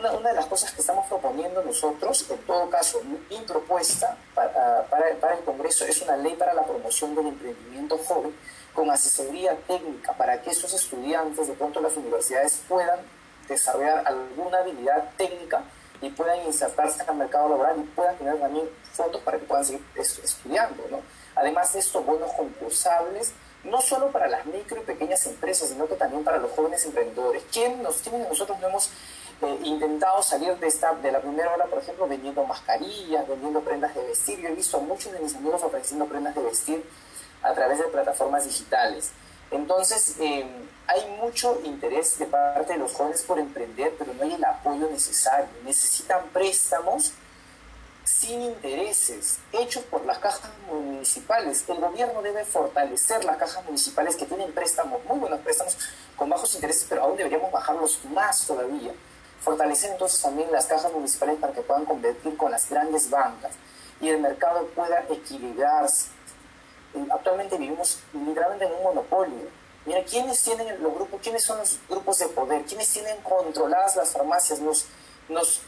una, 0.00 0.28
de 0.30 0.36
las 0.36 0.46
cosas 0.46 0.70
que 0.70 0.80
estamos 0.80 1.08
proponiendo 1.08 1.60
nosotros, 1.64 2.24
en 2.30 2.38
todo 2.46 2.70
caso, 2.70 3.02
mi 3.02 3.38
propuesta 3.40 4.16
para, 4.32 4.86
para, 4.86 5.34
el 5.34 5.44
Congreso 5.44 5.84
es 5.84 6.00
una 6.02 6.16
ley 6.16 6.36
para 6.36 6.54
la 6.54 6.62
promoción 6.64 7.16
del 7.16 7.26
emprendimiento 7.26 7.98
joven 7.98 8.32
con 8.72 8.88
asesoría 8.92 9.56
técnica 9.66 10.12
para 10.12 10.40
que 10.40 10.50
esos 10.50 10.72
estudiantes 10.72 11.48
de 11.48 11.54
pronto 11.54 11.80
las 11.80 11.96
universidades 11.96 12.62
puedan 12.68 13.00
desarrollar 13.48 14.06
alguna 14.06 14.58
habilidad 14.58 15.10
técnica 15.16 15.64
y 16.00 16.10
puedan 16.10 16.46
insertarse 16.46 17.02
el 17.08 17.16
mercado 17.16 17.48
laboral 17.48 17.80
y 17.80 17.82
puedan 17.88 18.16
tener 18.18 18.38
también 18.38 18.70
fondos 18.92 19.20
para 19.22 19.38
que 19.38 19.46
puedan 19.46 19.64
seguir 19.64 19.84
estudiando. 19.96 20.84
¿no? 20.92 21.00
Además 21.34 21.72
de 21.72 21.80
esto, 21.80 22.02
bonos 22.02 22.32
concursables, 22.34 23.32
no 23.64 23.80
solo 23.80 24.10
para 24.10 24.28
las 24.28 24.46
micro 24.46 24.80
y 24.80 24.84
pequeñas 24.84 25.26
empresas, 25.26 25.68
sino 25.68 25.86
que 25.86 25.94
también 25.94 26.24
para 26.24 26.38
los 26.38 26.50
jóvenes 26.52 26.84
emprendedores. 26.84 27.42
¿Quién 27.52 27.82
nos, 27.82 28.06
nosotros 28.28 28.58
no 28.60 28.68
hemos 28.68 28.90
eh, 29.42 29.58
intentado 29.64 30.22
salir 30.22 30.56
de, 30.58 30.66
esta, 30.66 30.94
de 30.94 31.12
la 31.12 31.20
primera 31.20 31.52
hora, 31.52 31.64
por 31.66 31.78
ejemplo, 31.80 32.06
vendiendo 32.06 32.44
mascarillas, 32.44 33.26
vendiendo 33.26 33.60
prendas 33.60 33.94
de 33.94 34.04
vestir? 34.04 34.40
Yo 34.40 34.48
he 34.48 34.54
visto 34.54 34.76
a 34.76 34.80
muchos 34.80 35.12
de 35.12 35.18
mis 35.20 35.34
amigos 35.34 35.62
ofreciendo 35.62 36.06
prendas 36.06 36.34
de 36.34 36.42
vestir 36.42 36.84
a 37.42 37.52
través 37.54 37.78
de 37.78 37.84
plataformas 37.84 38.44
digitales. 38.44 39.10
Entonces, 39.50 40.16
eh, 40.20 40.46
hay 40.86 41.16
mucho 41.20 41.60
interés 41.64 42.18
de 42.18 42.26
parte 42.26 42.74
de 42.74 42.78
los 42.78 42.92
jóvenes 42.92 43.22
por 43.22 43.38
emprender, 43.38 43.94
pero 43.98 44.12
no 44.14 44.22
hay 44.22 44.34
el 44.34 44.44
apoyo 44.44 44.88
necesario. 44.90 45.48
Necesitan 45.64 46.20
préstamos 46.32 47.12
sin 48.04 48.42
intereses, 48.42 49.38
hechos 49.52 49.82
por 49.84 50.04
las 50.04 50.18
cajas 50.18 50.50
municipales. 50.68 51.64
El 51.68 51.80
gobierno 51.80 52.22
debe 52.22 52.44
fortalecer 52.44 53.24
las 53.24 53.36
cajas 53.36 53.64
municipales 53.64 54.16
que 54.16 54.26
tienen 54.26 54.52
préstamos, 54.52 55.04
muy 55.04 55.18
buenos 55.18 55.40
préstamos, 55.40 55.76
con 56.16 56.28
bajos 56.28 56.54
intereses, 56.54 56.86
pero 56.88 57.02
aún 57.02 57.16
deberíamos 57.16 57.50
bajarlos 57.50 58.04
más 58.06 58.46
todavía. 58.46 58.92
Fortalecer 59.40 59.92
entonces 59.92 60.20
también 60.20 60.50
las 60.52 60.66
cajas 60.66 60.92
municipales 60.92 61.36
para 61.40 61.52
que 61.52 61.62
puedan 61.62 61.84
competir 61.84 62.36
con 62.36 62.50
las 62.50 62.68
grandes 62.68 63.10
bancas 63.10 63.52
y 64.00 64.08
el 64.08 64.20
mercado 64.20 64.66
pueda 64.68 65.04
equilibrarse. 65.10 66.08
Actualmente 67.10 67.58
vivimos 67.58 67.98
literalmente 68.12 68.66
en 68.66 68.72
un 68.72 68.82
monopolio 68.84 69.64
Mira, 69.86 70.02
¿quiénes 70.04 70.40
tienen 70.42 70.82
los 70.82 70.94
grupos, 70.94 71.20
quiénes 71.22 71.42
son 71.42 71.58
los 71.58 71.78
grupos 71.88 72.18
de 72.18 72.28
poder? 72.28 72.64
¿Quiénes 72.64 72.88
tienen 72.90 73.16
controladas 73.18 73.96
las 73.96 74.12
farmacias? 74.12 74.60
Nos, 74.60 74.86
nos 75.28 75.60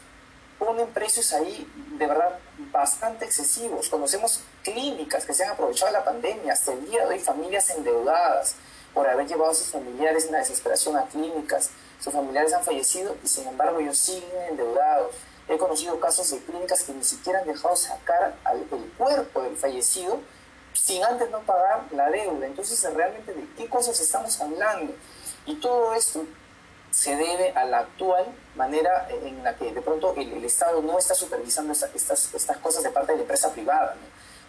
ponen 0.57 0.87
precios 0.87 1.33
ahí 1.33 1.71
de 1.97 2.05
verdad 2.05 2.39
bastante 2.71 3.25
excesivos. 3.25 3.89
Conocemos 3.89 4.41
clínicas 4.63 5.25
que 5.25 5.33
se 5.33 5.43
han 5.43 5.51
aprovechado 5.51 5.91
de 5.91 5.97
la 5.97 6.03
pandemia. 6.03 6.53
Hasta 6.53 6.73
el 6.73 6.85
día 6.89 7.05
de 7.05 7.15
hoy 7.15 7.19
familias 7.19 7.69
endeudadas 7.69 8.55
por 8.93 9.07
haber 9.07 9.27
llevado 9.27 9.51
a 9.51 9.55
sus 9.55 9.67
familiares 9.67 10.25
en 10.25 10.33
la 10.33 10.39
desesperación 10.39 10.97
a 10.97 11.05
clínicas. 11.05 11.71
Sus 11.99 12.13
familiares 12.13 12.53
han 12.53 12.63
fallecido 12.63 13.15
y 13.23 13.27
sin 13.27 13.47
embargo 13.47 13.79
ellos 13.79 13.97
siguen 13.97 14.41
endeudados. 14.49 15.15
He 15.47 15.57
conocido 15.57 15.99
casos 15.99 16.29
de 16.31 16.39
clínicas 16.39 16.83
que 16.83 16.93
ni 16.93 17.03
siquiera 17.03 17.39
han 17.39 17.47
dejado 17.47 17.75
sacar 17.75 18.35
al, 18.43 18.59
el 18.59 18.91
cuerpo 18.97 19.41
del 19.41 19.55
fallecido 19.55 20.19
sin 20.73 21.03
antes 21.03 21.29
no 21.31 21.39
pagar 21.41 21.85
la 21.91 22.09
deuda. 22.09 22.45
Entonces, 22.45 22.93
realmente, 22.93 23.33
¿de 23.33 23.47
qué 23.57 23.67
cosas 23.67 23.99
estamos 23.99 24.39
hablando? 24.39 24.93
Y 25.45 25.55
todo 25.55 25.93
esto 25.95 26.23
se 26.91 27.15
debe 27.15 27.51
a 27.51 27.65
la 27.65 27.79
actual 27.79 28.25
manera 28.55 29.07
en 29.09 29.43
la 29.43 29.55
que 29.55 29.71
de 29.73 29.81
pronto 29.81 30.13
el, 30.17 30.43
Estado 30.43 30.81
no 30.81 30.97
está 30.97 31.13
supervisando 31.13 31.73
estas, 31.73 32.33
estas 32.33 32.57
cosas 32.57 32.83
de 32.83 32.89
parte 32.89 33.11
de 33.11 33.17
la 33.17 33.21
empresa 33.23 33.51
privada. 33.51 33.95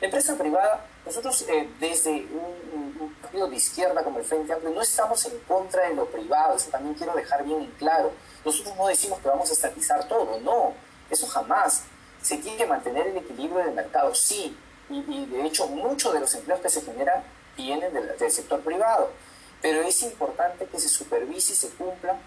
La 0.00 0.06
empresa 0.06 0.36
privada, 0.36 0.84
nosotros 1.04 1.44
eh, 1.48 1.68
desde 1.80 2.12
un, 2.12 3.16
partido 3.20 3.48
de 3.48 3.56
izquierda 3.56 4.04
como 4.04 4.20
el 4.20 4.24
Frente 4.24 4.52
Amplio 4.52 4.70
no 4.70 4.80
estamos 4.80 5.24
en 5.26 5.38
contra 5.40 5.88
de 5.88 5.94
lo 5.94 6.06
privado, 6.06 6.56
eso 6.56 6.70
también 6.70 6.94
quiero 6.94 7.14
dejar 7.14 7.44
bien 7.44 7.62
en 7.62 7.70
claro. 7.72 8.12
Nosotros 8.44 8.76
no 8.76 8.86
decimos 8.86 9.18
que 9.18 9.28
vamos 9.28 9.50
a 9.50 9.52
estatizar 9.52 10.06
todo, 10.06 10.38
no, 10.40 10.74
eso 11.10 11.26
jamás. 11.26 11.82
Se 12.22 12.38
tiene 12.38 12.56
que 12.56 12.66
mantener 12.66 13.08
el 13.08 13.16
equilibrio 13.16 13.58
del 13.64 13.74
mercado, 13.74 14.14
sí, 14.14 14.56
y, 14.88 15.26
de 15.26 15.46
hecho 15.46 15.66
muchos 15.66 16.12
de 16.12 16.20
los 16.20 16.32
empleos 16.34 16.60
que 16.60 16.68
se 16.68 16.80
generan 16.82 17.22
vienen 17.56 17.92
del, 17.92 18.30
sector 18.30 18.60
privado, 18.60 19.10
pero 19.60 19.82
es 19.82 20.02
importante 20.02 20.66
que 20.66 20.78
se 20.78 20.88
supervise 20.88 21.52
y 21.52 21.56
se 21.56 21.68
cumplan 21.70 22.18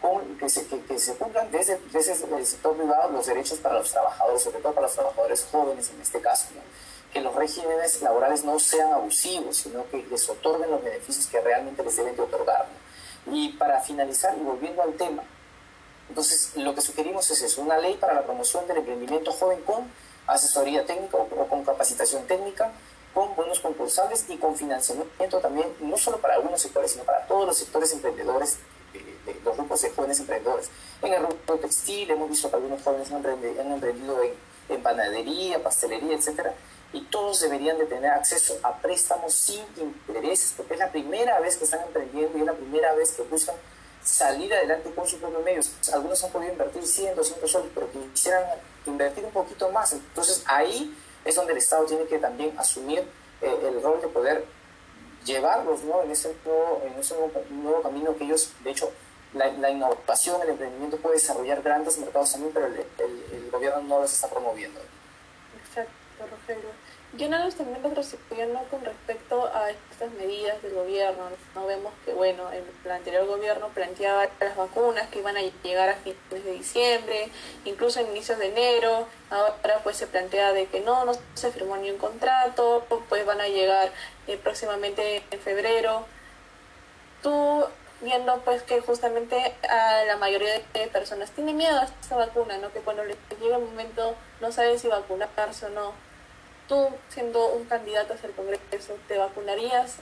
con, 0.00 0.38
que, 0.38 0.48
se, 0.48 0.64
cumplan 1.16 1.50
desde, 1.50 1.78
desde, 1.92 2.12
el 2.12 2.46
sector 2.46 2.76
privado 2.76 3.10
los 3.10 3.26
derechos 3.26 3.58
para 3.58 3.78
los 3.78 3.90
trabajadores, 3.90 4.42
sobre 4.42 4.60
todo 4.60 4.72
para 4.72 4.86
los 4.86 4.94
trabajadores 4.94 5.46
jóvenes 5.50 5.90
en 5.90 6.00
este 6.00 6.20
caso, 6.20 6.48
que 7.12 7.20
los 7.20 7.34
regímenes 7.34 8.00
laborales 8.02 8.44
no 8.44 8.58
sean 8.58 8.92
abusivos, 8.92 9.56
sino 9.56 9.88
que 9.90 10.06
les 10.08 10.28
otorguen 10.28 10.70
los 10.70 10.82
beneficios 10.82 11.26
que 11.26 11.40
realmente 11.40 11.82
les 11.82 11.96
deben 11.96 12.14
de 12.14 12.22
otorgar. 12.22 12.66
Y 13.26 13.50
para 13.54 13.80
finalizar, 13.80 14.36
y 14.38 14.42
volviendo 14.42 14.82
al 14.82 14.94
tema, 14.94 15.24
entonces 16.08 16.52
lo 16.56 16.74
que 16.74 16.80
sugerimos 16.80 17.30
es 17.30 17.42
eso, 17.42 17.60
una 17.60 17.78
ley 17.78 17.94
para 17.94 18.14
la 18.14 18.22
promoción 18.22 18.66
del 18.66 18.78
emprendimiento 18.78 19.32
joven 19.32 19.60
con 19.62 19.90
asesoría 20.26 20.86
técnica 20.86 21.16
o, 21.16 21.26
con 21.48 21.64
capacitación 21.64 22.26
técnica, 22.26 22.72
con 23.14 23.34
buenos 23.34 23.60
concursables 23.60 24.24
y 24.28 24.36
con 24.36 24.56
financiamiento 24.56 25.40
también, 25.40 25.68
no 25.80 25.96
solo 25.96 26.18
para 26.18 26.34
algunos 26.34 26.60
sectores, 26.60 26.92
sino 26.92 27.04
para 27.04 27.26
todos 27.26 27.46
los 27.46 27.58
sectores 27.58 27.92
emprendedores, 27.92 28.58
de, 28.92 29.34
los 29.44 29.56
grupos 29.56 29.82
de 29.82 29.90
jóvenes 29.90 30.20
emprendedores. 30.20 30.70
En 31.02 31.12
el 31.12 31.22
rubro 31.22 31.58
textil 31.60 32.10
hemos 32.10 32.30
visto 32.30 32.50
que 32.50 32.56
algunos 32.56 32.82
jóvenes 32.82 33.10
han, 33.10 33.24
emprendido 33.72 34.22
en, 34.22 34.32
en, 34.68 34.82
panadería, 34.82 35.62
pastelería, 35.62 36.16
etcétera, 36.16 36.54
y 36.92 37.02
todos 37.02 37.40
deberían 37.40 37.78
de 37.78 37.86
tener 37.86 38.10
acceso 38.10 38.58
a 38.62 38.76
préstamos 38.78 39.34
sin 39.34 39.64
intereses, 39.76 40.54
porque 40.56 40.74
es 40.74 40.80
la 40.80 40.90
primera 40.90 41.38
vez 41.40 41.56
que 41.56 41.64
están 41.64 41.82
emprendiendo 41.82 42.38
y 42.38 42.40
es 42.40 42.46
la 42.46 42.54
primera 42.54 42.94
vez 42.94 43.12
que 43.12 43.22
buscan 43.22 43.56
salir 44.02 44.52
adelante 44.54 44.90
con 44.94 45.06
sus 45.06 45.18
propios 45.18 45.44
medios. 45.44 45.72
Algunos 45.92 46.22
han 46.24 46.30
podido 46.30 46.52
invertir 46.52 46.86
100, 46.86 47.16
200 47.16 47.50
soles, 47.50 47.70
pero 47.74 47.90
quisieran 47.90 48.44
invertir 48.86 49.24
un 49.24 49.32
poquito 49.32 49.70
más. 49.70 49.92
Entonces 49.92 50.42
ahí 50.46 50.94
es 51.24 51.34
donde 51.34 51.52
el 51.52 51.58
Estado 51.58 51.84
tiene 51.86 52.04
que 52.04 52.18
también 52.18 52.58
asumir 52.58 53.00
eh, 53.40 53.58
el 53.62 53.82
rol 53.82 54.00
de 54.00 54.08
poder 54.08 54.44
llevarlos 55.24 55.82
¿no? 55.84 56.02
en 56.02 56.10
ese, 56.10 56.34
nuevo, 56.44 56.82
en 56.84 56.98
ese 56.98 57.14
nuevo, 57.50 57.82
camino 57.82 58.16
que 58.16 58.24
ellos, 58.24 58.52
de 58.64 58.70
hecho, 58.70 58.90
la, 59.34 59.48
la, 59.52 59.70
innovación, 59.70 60.40
el 60.42 60.50
emprendimiento 60.50 60.96
puede 60.96 61.16
desarrollar 61.16 61.62
grandes 61.62 61.98
mercados 61.98 62.32
también, 62.32 62.52
pero 62.54 62.66
el, 62.66 62.74
el 62.78 63.50
gobierno 63.50 63.82
no 63.82 64.00
los 64.00 64.12
está 64.12 64.28
promoviendo. 64.28 64.80
Exacto, 65.58 65.92
Rogelio. 66.18 66.70
Yo 67.14 67.26
no 67.30 67.38
los 67.42 67.54
también 67.54 67.82
gobierno 67.82 68.62
con 68.70 68.84
respecto 68.84 69.46
a 69.46 69.70
estas 69.70 70.12
medidas 70.12 70.62
del 70.62 70.74
gobierno. 70.74 71.30
No 71.54 71.64
vemos 71.64 71.92
que, 72.04 72.12
bueno, 72.12 72.50
el, 72.52 72.90
anterior 72.90 73.26
gobierno 73.26 73.68
planteaba 73.68 74.28
las 74.38 74.56
vacunas 74.56 75.08
que 75.08 75.20
iban 75.20 75.36
a 75.38 75.40
llegar 75.40 75.88
a 75.88 75.94
fines 75.94 76.44
de 76.44 76.52
diciembre, 76.52 77.30
incluso 77.64 78.00
en 78.00 78.08
inicios 78.08 78.38
de 78.38 78.48
enero. 78.48 79.08
Ahora 79.30 79.80
pues 79.82 79.96
se 79.96 80.06
plantea 80.06 80.52
de 80.52 80.66
que 80.66 80.80
no, 80.80 81.06
no 81.06 81.12
se 81.32 81.50
firmó 81.50 81.78
ni 81.78 81.90
un 81.90 81.96
contrato, 81.96 82.84
pues 83.08 83.24
van 83.24 83.40
a 83.40 83.48
llegar 83.48 83.90
eh, 84.26 84.36
próximamente 84.36 85.22
en 85.30 85.40
febrero. 85.40 86.04
Tú 87.22 87.64
viendo 88.02 88.38
pues 88.44 88.62
que 88.62 88.80
justamente 88.80 89.54
a 89.68 90.04
la 90.04 90.16
mayoría 90.18 90.60
de 90.74 90.86
personas 90.88 91.30
tiene 91.30 91.54
miedo 91.54 91.78
a 91.80 91.84
esta 91.84 92.16
vacuna, 92.16 92.58
¿no? 92.58 92.70
Que 92.70 92.80
cuando 92.80 93.02
les 93.04 93.16
llega 93.40 93.56
el 93.56 93.64
momento 93.64 94.14
no 94.42 94.52
saben 94.52 94.78
si 94.78 94.88
vacunarse 94.88 95.66
o 95.66 95.70
no 95.70 96.07
tú, 96.68 96.88
siendo 97.08 97.48
un 97.54 97.64
candidato 97.64 98.14
hacia 98.14 98.28
el 98.28 98.34
Congreso, 98.34 98.96
¿te 99.08 99.18
vacunarías 99.18 99.96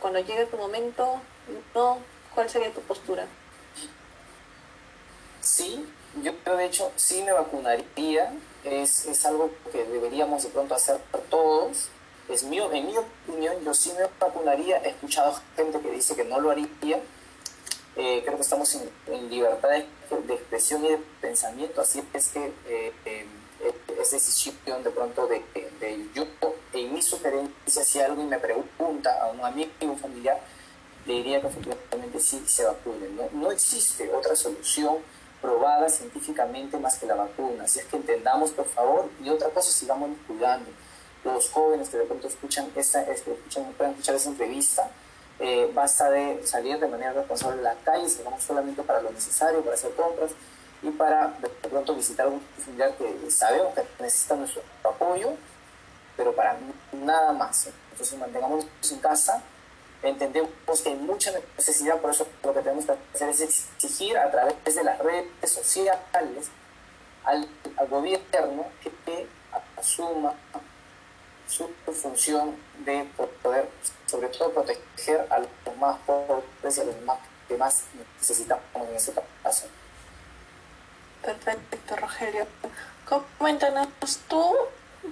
cuando 0.00 0.20
llegue 0.20 0.46
tu 0.46 0.56
momento? 0.56 1.20
¿No? 1.74 1.98
¿Cuál 2.34 2.50
sería 2.50 2.72
tu 2.72 2.80
postura? 2.82 3.26
Sí, 5.40 5.86
yo 6.22 6.32
de 6.56 6.64
hecho 6.64 6.90
sí 6.96 7.22
me 7.22 7.32
vacunaría. 7.32 8.32
Es, 8.64 9.06
es 9.06 9.24
algo 9.26 9.50
que 9.72 9.84
deberíamos 9.84 10.42
de 10.42 10.48
pronto 10.48 10.74
hacer 10.74 10.98
todos. 11.30 11.88
es 12.28 12.42
mío, 12.44 12.72
en 12.72 12.86
mi 12.86 12.96
opinión, 12.96 13.62
yo 13.64 13.74
sí 13.74 13.92
me 13.92 14.08
vacunaría. 14.18 14.78
He 14.78 14.90
escuchado 14.90 15.38
gente 15.54 15.80
que 15.80 15.90
dice 15.90 16.16
que 16.16 16.24
no 16.24 16.40
lo 16.40 16.50
haría. 16.50 17.00
Eh, 17.96 18.22
creo 18.24 18.36
que 18.36 18.42
estamos 18.42 18.74
en, 19.06 19.30
libertad 19.30 19.68
de, 19.68 20.34
expresión 20.34 20.84
y 20.84 20.88
de 20.88 20.98
pensamiento, 21.20 21.80
así 21.80 22.02
es 22.12 22.28
que 22.30 22.52
eh, 22.66 22.92
eh, 23.04 23.26
es 24.00 24.10
decisión 24.10 24.82
de 24.82 24.90
pronto 24.90 25.28
de, 25.28 25.42
de, 25.54 25.63
yo, 26.14 26.26
en 26.72 26.92
mi 26.92 27.02
sugerencia, 27.02 27.84
si 27.84 28.00
alguien 28.00 28.28
me 28.28 28.38
pregunta 28.38 29.22
a 29.22 29.26
un 29.30 29.40
amigo 29.40 29.70
un 29.82 29.98
familiar, 29.98 30.40
le 31.06 31.14
diría 31.14 31.40
que 31.40 31.48
efectivamente 31.48 32.20
sí 32.20 32.42
se 32.46 32.64
vacunen. 32.64 33.16
¿no? 33.16 33.28
no 33.32 33.50
existe 33.50 34.10
otra 34.12 34.34
solución 34.34 34.96
probada 35.40 35.88
científicamente 35.90 36.78
más 36.78 36.96
que 36.98 37.06
la 37.06 37.14
vacuna. 37.14 37.64
Así 37.64 37.78
es 37.78 37.84
que 37.84 37.96
entendamos, 37.96 38.52
por 38.52 38.66
favor, 38.66 39.10
y 39.22 39.28
otra 39.28 39.50
cosa, 39.50 39.70
sigamos 39.70 40.10
cuidando 40.26 40.70
los 41.24 41.50
jóvenes 41.50 41.88
que 41.88 41.98
de 41.98 42.04
pronto 42.04 42.28
escuchan 42.28 42.70
esta, 42.74 43.02
escuchan, 43.02 43.72
pueden 43.76 43.92
escuchar 43.92 44.14
esa 44.14 44.30
entrevista, 44.30 44.90
eh, 45.40 45.70
basta 45.74 46.10
de 46.10 46.46
salir 46.46 46.78
de 46.78 46.86
manera 46.86 47.12
responsable 47.12 47.60
a 47.60 47.74
la 47.74 47.80
calle, 47.84 48.08
salgamos 48.08 48.42
solamente 48.42 48.82
para 48.82 49.02
lo 49.02 49.10
necesario, 49.10 49.60
para 49.62 49.74
hacer 49.74 49.92
compras 49.94 50.30
y 50.82 50.90
para 50.90 51.28
de 51.40 51.68
pronto 51.68 51.94
visitar 51.94 52.26
a 52.26 52.30
un 52.30 52.40
familiar 52.58 52.94
que 52.96 53.30
sabemos 53.30 53.74
que 53.74 53.82
necesita 54.00 54.36
nuestro 54.36 54.62
apoyo, 54.82 55.30
pero 56.16 56.34
para 56.34 56.56
nada 56.92 57.32
más. 57.32 57.68
Entonces 57.92 58.18
mantengámonos 58.18 58.66
en 58.90 58.98
casa, 58.98 59.42
entendemos 60.02 60.50
que 60.82 60.90
hay 60.90 60.96
mucha 60.96 61.32
necesidad, 61.56 62.00
por 62.00 62.10
eso 62.10 62.26
lo 62.42 62.52
que 62.52 62.60
tenemos 62.60 62.84
que 62.84 62.92
hacer 63.14 63.28
es 63.30 63.40
exigir 63.40 64.18
a 64.18 64.30
través 64.30 64.74
de 64.74 64.84
las 64.84 64.98
redes 64.98 65.50
sociales 65.50 65.96
al, 67.24 67.48
gobierno 67.88 68.66
que 69.04 69.26
asuma 69.76 70.34
su 71.48 71.68
función 71.92 72.56
de 72.84 73.04
poder, 73.42 73.68
sobre 74.06 74.28
todo, 74.28 74.50
proteger 74.52 75.26
a 75.30 75.38
los 75.38 75.76
más 75.78 75.98
pobres 76.06 76.78
y 76.78 76.80
a 76.80 76.84
los 76.84 77.00
más 77.02 77.18
que 77.48 77.56
más 77.56 77.84
necesitamos 78.18 78.64
en 78.74 78.96
este 78.96 79.12
caso. 79.42 79.66
Perfecto, 81.22 81.96
Rogelio. 81.96 82.46
Coméntanos 83.38 83.88
tú 84.28 84.54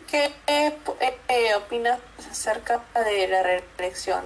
qué 0.08 0.34
eh, 0.46 1.54
opinas 1.54 2.00
acerca 2.30 2.82
de 2.94 3.28
la 3.28 3.42
reelección. 3.42 4.24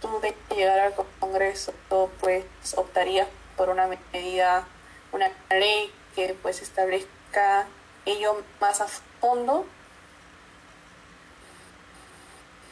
Tú 0.00 0.20
de 0.20 0.34
llegar 0.54 0.80
al 0.80 0.94
Congreso, 1.18 1.74
pues 2.20 2.44
optarías 2.76 3.28
por 3.56 3.68
una 3.68 3.86
medida, 3.86 4.66
una 5.12 5.30
ley 5.50 5.92
que 6.14 6.36
pues 6.42 6.62
establezca 6.62 7.66
ello 8.06 8.42
más 8.60 8.80
a 8.80 8.88
fondo 9.20 9.66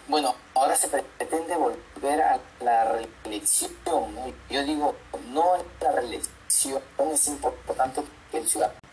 bueno, 0.09 0.35
ahora 0.55 0.75
se 0.75 0.88
pretende 0.88 1.55
volver 1.57 2.23
a 2.23 2.41
la 2.61 2.85
reelección. 2.93 4.35
Yo 4.49 4.65
digo, 4.65 4.97
no 5.29 5.62
la 5.83 5.93
reelección, 5.93 6.83
es 7.12 7.29
importante 7.29 8.03
que 8.31 8.38
el 8.38 8.49
ciudadano 8.49 8.88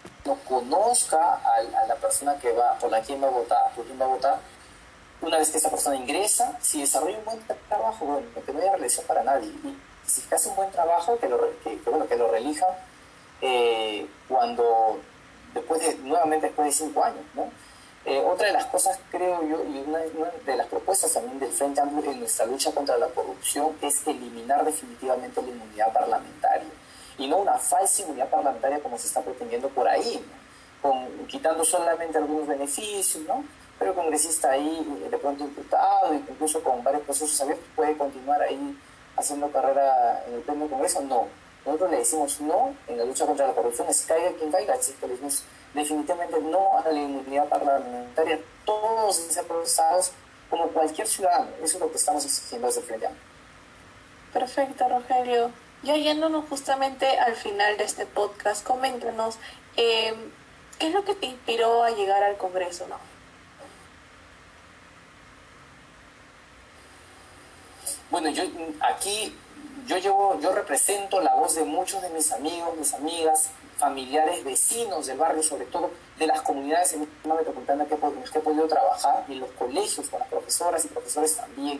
conozca 0.48 1.36
a, 1.36 1.62
la 1.88 1.96
persona 1.96 2.36
que 2.39 2.51
va, 2.51 2.77
por 2.79 2.89
la 2.89 3.01
quien 3.01 3.22
va 3.22 3.27
a 3.27 3.32
votar, 3.32 3.72
por 3.75 3.86
quien 3.86 4.00
va 4.00 4.05
a 4.05 4.10
votar. 4.10 4.39
Una 5.22 5.38
vez 5.38 5.50
que 5.50 5.58
esa 5.58 5.70
persona 5.70 5.96
ingresa, 5.96 6.58
si 6.62 6.82
desarrolla 6.82 7.17
un 7.20 7.25
buen 7.25 7.39
trabajo, 7.70 8.05
bueno, 8.05 8.27
que 8.46 8.53
no 8.53 8.60
haya 8.60 8.72
reelección 8.72 9.05
para 9.05 9.24
nadie. 9.24 9.48
Y 9.48 9.77
si 10.05 10.22
hace 10.34 10.50
un 10.50 10.55
buen 10.55 10.72
trabajo, 10.72 11.17
que 11.20 11.29
lo, 11.29 11.39
que, 11.63 11.79
bueno, 11.86 12.08
que 12.08 12.15
lo 12.15 12.29
reelija 12.29 12.65
eh, 13.41 14.08
cuando, 14.27 15.00
después 15.53 15.82
de, 15.82 15.96
nuevamente 16.00 16.48
después 16.48 16.67
de 16.67 16.86
cinco 16.86 17.03
años, 17.03 17.24
¿no? 17.34 17.50
Eh, 18.05 18.20
otra 18.20 18.48
de 18.48 18.53
las 18.53 18.65
cosas, 18.65 19.00
creo 19.10 19.41
yo, 19.41 19.63
y 19.63 19.84
una, 19.88 20.00
de 20.00 20.55
las 20.55 20.67
propuestas 20.67 21.13
también 21.13 21.39
del 21.39 21.51
Frente 21.51 21.82
Amplio 21.82 22.12
en 22.12 22.20
nuestra 22.20 22.46
lucha 22.46 22.72
contra 22.72 22.98
la 23.00 23.08
corrupción 23.08 23.75
es 23.82 24.05
eliminar 24.05 24.63
definitivamente 24.63 25.41
la 25.41 25.48
inmunidad 25.48 25.91
parlamentaria. 25.91 26.70
Y 27.18 27.28
no 27.28 27.38
una 27.38 27.58
falsa 27.58 28.02
inmunidad 28.02 28.30
parlamentaria 28.30 28.80
como 28.80 28.98
se 28.98 29.08
está 29.08 29.22
pretendiendo 29.22 29.70
por 29.70 29.88
ahí, 29.88 30.24
Con, 30.82 31.08
quitando 31.28 31.64
solamente 31.64 32.18
algunos 32.18 32.48
beneficios, 32.48 33.24
¿no? 33.24 33.44
Pero 33.80 33.92
el 33.92 33.98
congresista 33.98 34.51
ahí, 34.51 35.08
de 35.10 35.18
pronto 35.18 35.44
imputado, 35.44 36.14
incluso 36.14 36.64
con 36.64 36.84
varios 36.84 37.04
procesos 37.04 37.40
abiertos, 37.42 37.66
puede 37.75 37.98
continuar 37.98 38.42
ahí 38.42 38.78
haciendo 39.18 39.50
carrera 39.51 40.24
en 40.28 40.36
el 40.36 40.42
pleno 40.42 40.68
Congreso. 40.68 41.01
No. 41.01 41.28
Nosotros 41.66 41.92
le 41.92 41.98
decimos 41.98 42.40
no 42.42 42.75
en 42.88 42.98
la 42.98 43.06
lucha 43.06 43.25
contra 43.25 43.48
la 43.48 43.54
corrupción, 43.54 43.88
es 43.90 44.06
caiga 44.06 44.32
quien 44.38 44.51
caiga, 44.51 44.75
así 44.75 44.94
que 44.94 45.08
le 45.08 45.14
decimos 45.14 45.44
definitivamente 45.74 46.40
no 46.40 46.78
a 46.78 46.90
la 46.90 47.00
inmunidad 47.00 47.50
parlamentaria, 47.50 48.40
todos 48.66 49.16
ser 49.16 49.46
procesados 49.46 50.12
como 50.50 50.68
cualquier 50.68 51.08
ciudadano. 51.08 51.48
Eso 51.64 51.78
es 51.78 51.80
lo 51.80 51.92
que 51.92 51.98
estamos 51.98 52.24
exigiendo 52.24 52.68
desde 52.68 52.82
Frente 52.82 53.10
Perfecto, 54.32 54.88
Rogelio. 54.88 55.51
Ya 55.86 55.96
yéndonos 55.98 56.46
justamente 56.50 57.20
al 57.20 57.36
final 57.36 57.78
de 57.78 57.84
este 57.84 58.08
podcast, 58.08 58.66
coméntanos, 58.66 59.38
em, 59.78 60.16
¿qué 60.80 60.88
es 60.88 60.94
lo 60.94 61.06
que 61.06 61.14
te 61.14 61.28
inspiró 61.28 61.84
a 61.84 61.92
llegar 61.92 62.24
al 62.24 62.38
Congreso? 62.38 62.88
¿no? 62.88 62.98
Bueno, 68.10 68.32
yo 68.32 68.46
aquí 68.80 69.38
yo 69.86 69.98
llevo, 70.00 70.40
yo 70.42 70.54
represento 70.54 71.22
la 71.22 71.36
voz 71.36 71.54
de 71.54 71.66
muchos 71.66 72.02
de 72.02 72.10
mis 72.10 72.32
amigos, 72.32 72.76
mis 72.80 72.94
amigas, 72.96 73.52
familiares, 73.78 74.44
vecinos 74.44 75.06
del 75.06 75.20
barrio, 75.20 75.44
sobre 75.44 75.66
todo 75.66 75.92
de 76.18 76.26
las 76.26 76.42
comunidades 76.42 76.94
en 76.94 77.08
la 77.26 77.36
metropolitana 77.36 77.86
que, 77.86 77.96
que 77.96 78.40
he 78.40 78.42
podido 78.42 78.68
trabajar, 78.68 79.24
y 79.28 79.36
los 79.36 79.52
colegios, 79.52 80.10
con 80.10 80.20
las 80.20 80.30
profesoras 80.30 80.84
y 80.84 80.88
profesores 80.88 81.38
también. 81.38 81.80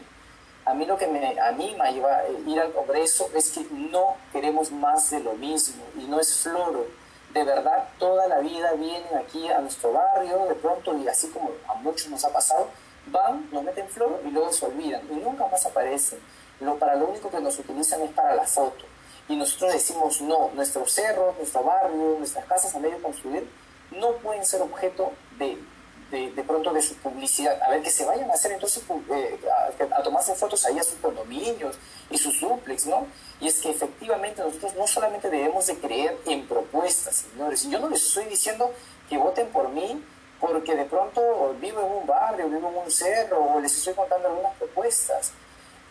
A 0.66 0.74
mí 0.74 0.86
lo 0.86 0.98
que 0.98 1.08
me 1.08 1.40
anima 1.40 1.86
a 1.86 1.92
ir 1.92 2.60
al 2.60 2.74
Congreso 2.74 3.30
es 3.36 3.52
que 3.52 3.66
no 3.72 4.16
queremos 4.32 4.72
más 4.72 5.12
de 5.12 5.20
lo 5.20 5.34
mismo, 5.34 5.84
y 5.98 6.06
no 6.06 6.20
es 6.20 6.38
floro. 6.40 6.88
De 7.34 7.44
verdad, 7.44 7.90
toda 8.00 8.28
la 8.28 8.40
vida 8.40 8.74
vienen 8.74 9.16
aquí 9.16 9.48
a 9.50 9.60
nuestro 9.60 9.94
barrio, 9.94 10.46
de 10.46 10.56
pronto, 10.56 10.98
y 10.98 11.08
así 11.08 11.30
como 11.30 11.52
a 11.68 11.76
muchos 11.76 12.10
nos 12.10 12.24
ha 12.26 12.34
pasado, 12.34 12.70
van, 13.08 13.48
nos 13.52 13.64
meten 13.64 13.88
floro 13.90 14.22
y 14.26 14.32
luego 14.32 14.52
se 14.52 14.66
olvidan, 14.66 15.02
y 15.12 15.16
nunca 15.16 15.48
más 15.48 15.66
aparecen. 15.66 16.20
Lo, 16.62 16.80
para 16.80 16.96
lo 16.96 17.08
único 17.08 17.30
que 17.30 17.42
nos 17.42 17.60
utilizan 17.60 18.02
es 18.02 18.12
para 18.12 18.34
la 18.34 18.46
foto 18.46 18.86
y 19.28 19.36
nosotros 19.36 19.74
decimos 19.74 20.22
no, 20.22 20.52
nuestros 20.54 20.92
cerros, 20.92 21.36
nuestro 21.38 21.64
barrio, 21.64 22.16
nuestras 22.18 22.46
casas 22.46 22.76
a 22.76 22.80
medio 22.80 23.02
construir 23.02 23.48
no 23.92 24.14
pueden 24.18 24.46
ser 24.46 24.62
objeto 24.62 25.12
de, 25.38 25.58
de, 26.16 26.44
pronto 26.44 26.74
de 26.74 26.82
su 26.82 26.96
publicidad. 26.96 27.62
A 27.64 27.70
ver, 27.70 27.82
que 27.82 27.90
se 27.90 28.06
vayan 28.06 28.30
a 28.30 28.34
hacer 28.34 28.52
entonces 28.52 28.84
eh, 29.12 29.40
a, 29.92 30.04
tomarse 30.04 30.34
fotos 30.36 30.66
ahí 30.66 30.80
a 30.80 30.84
sus 30.84 30.96
condominios 30.96 31.76
y 32.10 32.18
sus 32.18 32.40
duplex, 32.40 32.86
¿no? 32.86 33.08
Y 33.40 33.48
es 33.48 33.60
que 33.60 33.70
efectivamente 33.70 34.42
nosotros 34.42 34.76
no 34.76 34.88
solamente 34.88 35.30
debemos 35.30 35.68
de 35.68 35.78
creer 35.78 36.18
en 36.26 36.48
propuestas, 36.48 37.26
señores. 37.32 37.70
Yo 37.70 37.80
no 37.80 37.90
les 37.90 38.06
estoy 38.06 38.26
diciendo 38.26 38.72
que 39.10 39.18
voten 39.18 39.48
por 39.48 39.70
mí 39.70 40.04
porque 40.40 40.76
de 40.76 40.86
pronto 40.86 41.56
vivo 41.60 41.80
en 41.80 41.92
un 42.02 42.08
barrio, 42.08 42.48
vivo 42.48 42.70
en 42.70 42.78
un 42.78 42.92
cerro 42.92 43.40
o 43.40 43.60
les 43.60 43.76
estoy 43.76 43.94
contando 43.94 44.28
algunas 44.28 44.54
propuestas 44.56 45.32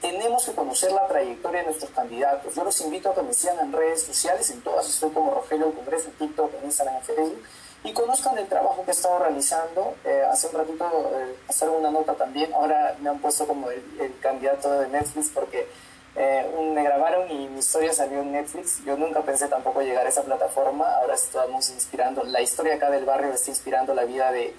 tenemos 0.04 0.44
que 0.44 0.52
conocer 0.52 0.92
la 0.92 1.06
trayectoria 1.06 1.60
de 1.60 1.66
nuestros 1.68 1.90
candidatos. 1.92 2.54
Yo 2.54 2.62
los 2.62 2.78
invito 2.82 3.08
a 3.08 3.14
que 3.14 3.22
me 3.22 3.32
sigan 3.32 3.58
en 3.60 3.72
redes 3.72 4.02
sociales, 4.02 4.50
en 4.50 4.60
todas 4.60 4.86
estoy 4.86 5.08
como 5.10 5.32
Rogelio 5.32 5.64
del 5.64 5.74
Congreso, 5.74 6.08
en 6.08 6.12
TikTok, 6.12 6.52
en 6.56 6.64
Instagram, 6.66 6.96
en 6.96 7.02
Facebook, 7.02 7.42
y 7.84 7.92
conozcan 7.92 8.36
el 8.38 8.46
trabajo 8.46 8.82
que 8.84 8.90
he 8.90 8.94
estado 8.94 9.18
realizando. 9.18 9.94
Eh, 10.04 10.22
hace 10.30 10.48
un 10.48 10.54
ratito 10.54 11.12
eh, 11.14 11.36
hacer 11.48 11.68
una 11.68 11.90
nota 11.90 12.14
también, 12.14 12.52
ahora 12.54 12.96
me 13.00 13.10
han 13.10 13.18
puesto 13.18 13.46
como 13.46 13.70
el, 13.70 13.82
candidato 14.20 14.80
de 14.80 14.88
Netflix 14.88 15.30
porque 15.32 15.68
eh, 16.16 16.46
me 16.74 16.82
grabaron 16.82 17.30
y 17.30 17.46
mi 17.48 17.58
historia 17.58 17.92
salió 17.92 18.22
en 18.22 18.32
Netflix. 18.32 18.82
Yo 18.84 18.96
nunca 18.96 19.20
pensé 19.20 19.48
tampoco 19.48 19.82
llegar 19.82 20.06
a 20.06 20.08
esa 20.08 20.22
plataforma, 20.22 20.90
ahora 20.96 21.14
estamos 21.14 21.68
inspirando, 21.70 22.24
la 22.24 22.40
historia 22.40 22.76
acá 22.76 22.90
del 22.90 23.04
barrio 23.04 23.32
está 23.32 23.50
inspirando 23.50 23.94
la 23.94 24.04
vida 24.04 24.32
de 24.32 24.54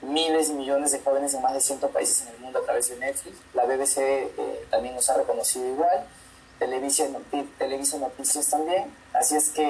miles 0.00 0.50
y 0.50 0.54
millones 0.54 0.92
de 0.92 1.00
jóvenes 1.00 1.32
en 1.34 1.42
más 1.42 1.54
de 1.54 1.60
100 1.60 1.80
países 1.80 2.22
en 2.22 2.34
el 2.34 2.40
mundo 2.40 2.58
a 2.58 2.62
través 2.62 2.88
de 2.88 2.96
Netflix. 2.96 3.36
La 3.54 3.64
BBC 3.64 3.98
eh, 3.98 4.66
también 4.70 4.94
nos 4.94 5.08
ha 5.10 5.16
reconocido 5.16 5.66
igual, 5.66 6.04
Televisa, 6.58 7.04
Televisa 7.58 7.98
Noticias 7.98 8.46
también. 8.48 8.84
Así 9.12 9.36
es 9.36 9.50
que 9.50 9.62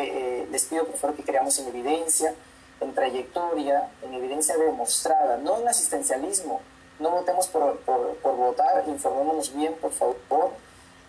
eh, 0.43 0.47
les 0.51 0.65
pido 0.65 0.87
por 0.87 0.97
favor 0.97 1.17
que 1.17 1.25
creamos 1.25 1.59
en 1.59 1.69
evidencia, 1.69 2.35
en 2.83 2.95
trayectoria, 2.95 3.89
en 4.03 4.15
evidencia 4.15 4.57
demostrada, 4.57 5.39
no 5.39 5.59
en 5.61 5.69
asistencialismo. 5.69 6.61
No 6.99 7.11
votemos 7.11 7.49
por, 7.49 7.79
por, 7.81 8.17
por 8.17 8.37
votar, 8.37 8.85
informémonos 8.87 9.55
bien, 9.55 9.75
por 9.75 9.93
favor. 9.93 10.51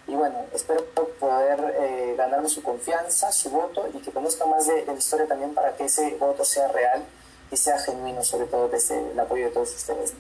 Y 0.07 0.15
bueno, 0.15 0.45
espero 0.53 0.83
poder 1.19 1.75
eh, 1.79 2.15
ganarme 2.17 2.49
su 2.49 2.61
confianza, 2.61 3.31
su 3.31 3.49
voto 3.49 3.87
y 3.93 3.99
que 3.99 4.11
conozca 4.11 4.45
más 4.45 4.67
de, 4.67 4.85
de 4.85 4.85
la 4.85 4.93
historia 4.93 5.27
también 5.27 5.53
para 5.53 5.75
que 5.75 5.85
ese 5.85 6.15
voto 6.15 6.43
sea 6.43 6.67
real 6.69 7.03
y 7.51 7.57
sea 7.57 7.79
genuino, 7.79 8.23
sobre 8.23 8.47
todo 8.47 8.67
desde 8.67 9.11
el 9.11 9.19
apoyo 9.19 9.45
de 9.45 9.51
todos 9.51 9.73
ustedes. 9.73 10.13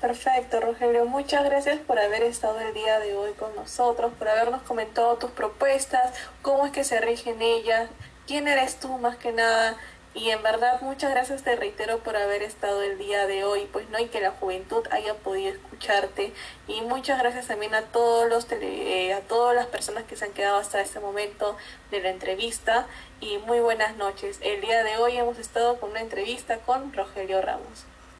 Perfecto, 0.00 0.60
Rogelio. 0.60 1.04
Muchas 1.04 1.44
gracias 1.44 1.78
por 1.80 1.98
haber 1.98 2.22
estado 2.22 2.58
el 2.60 2.72
día 2.72 3.00
de 3.00 3.14
hoy 3.14 3.32
con 3.32 3.54
nosotros, 3.54 4.12
por 4.18 4.28
habernos 4.28 4.62
comentado 4.62 5.16
tus 5.16 5.30
propuestas, 5.30 6.14
cómo 6.40 6.64
es 6.64 6.72
que 6.72 6.84
se 6.84 7.00
rigen 7.00 7.42
ellas, 7.42 7.90
quién 8.26 8.48
eres 8.48 8.76
tú 8.76 8.88
más 8.96 9.16
que 9.16 9.32
nada 9.32 9.76
Y 10.12 10.30
en 10.30 10.42
verdad 10.42 10.80
muchas 10.80 11.12
gracias 11.12 11.44
te 11.44 11.54
reitero 11.54 12.00
por 12.00 12.16
haber 12.16 12.42
estado 12.42 12.82
el 12.82 12.98
día 12.98 13.28
de 13.28 13.44
hoy, 13.44 13.68
pues 13.72 13.88
no 13.90 13.98
y 14.00 14.06
que 14.06 14.20
la 14.20 14.32
juventud 14.32 14.84
haya 14.90 15.14
podido 15.14 15.52
escucharte 15.52 16.32
y 16.66 16.80
muchas 16.80 17.20
gracias 17.20 17.46
también 17.46 17.76
a 17.76 17.82
todos 17.82 18.28
los 18.28 18.46
tele, 18.46 19.14
a 19.14 19.20
todas 19.20 19.54
las 19.54 19.66
personas 19.66 20.02
que 20.04 20.16
se 20.16 20.24
han 20.24 20.32
quedado 20.32 20.56
hasta 20.56 20.80
este 20.80 20.98
momento 20.98 21.56
de 21.92 22.00
la 22.00 22.10
entrevista 22.10 22.88
y 23.20 23.38
muy 23.38 23.60
buenas 23.60 23.96
noches. 23.96 24.40
El 24.42 24.60
día 24.60 24.82
de 24.82 24.96
hoy 24.96 25.16
hemos 25.16 25.38
estado 25.38 25.78
con 25.78 25.90
una 25.90 26.00
entrevista 26.00 26.58
con 26.58 26.92
Rogelio 26.92 27.40
Ramos. 27.40 27.86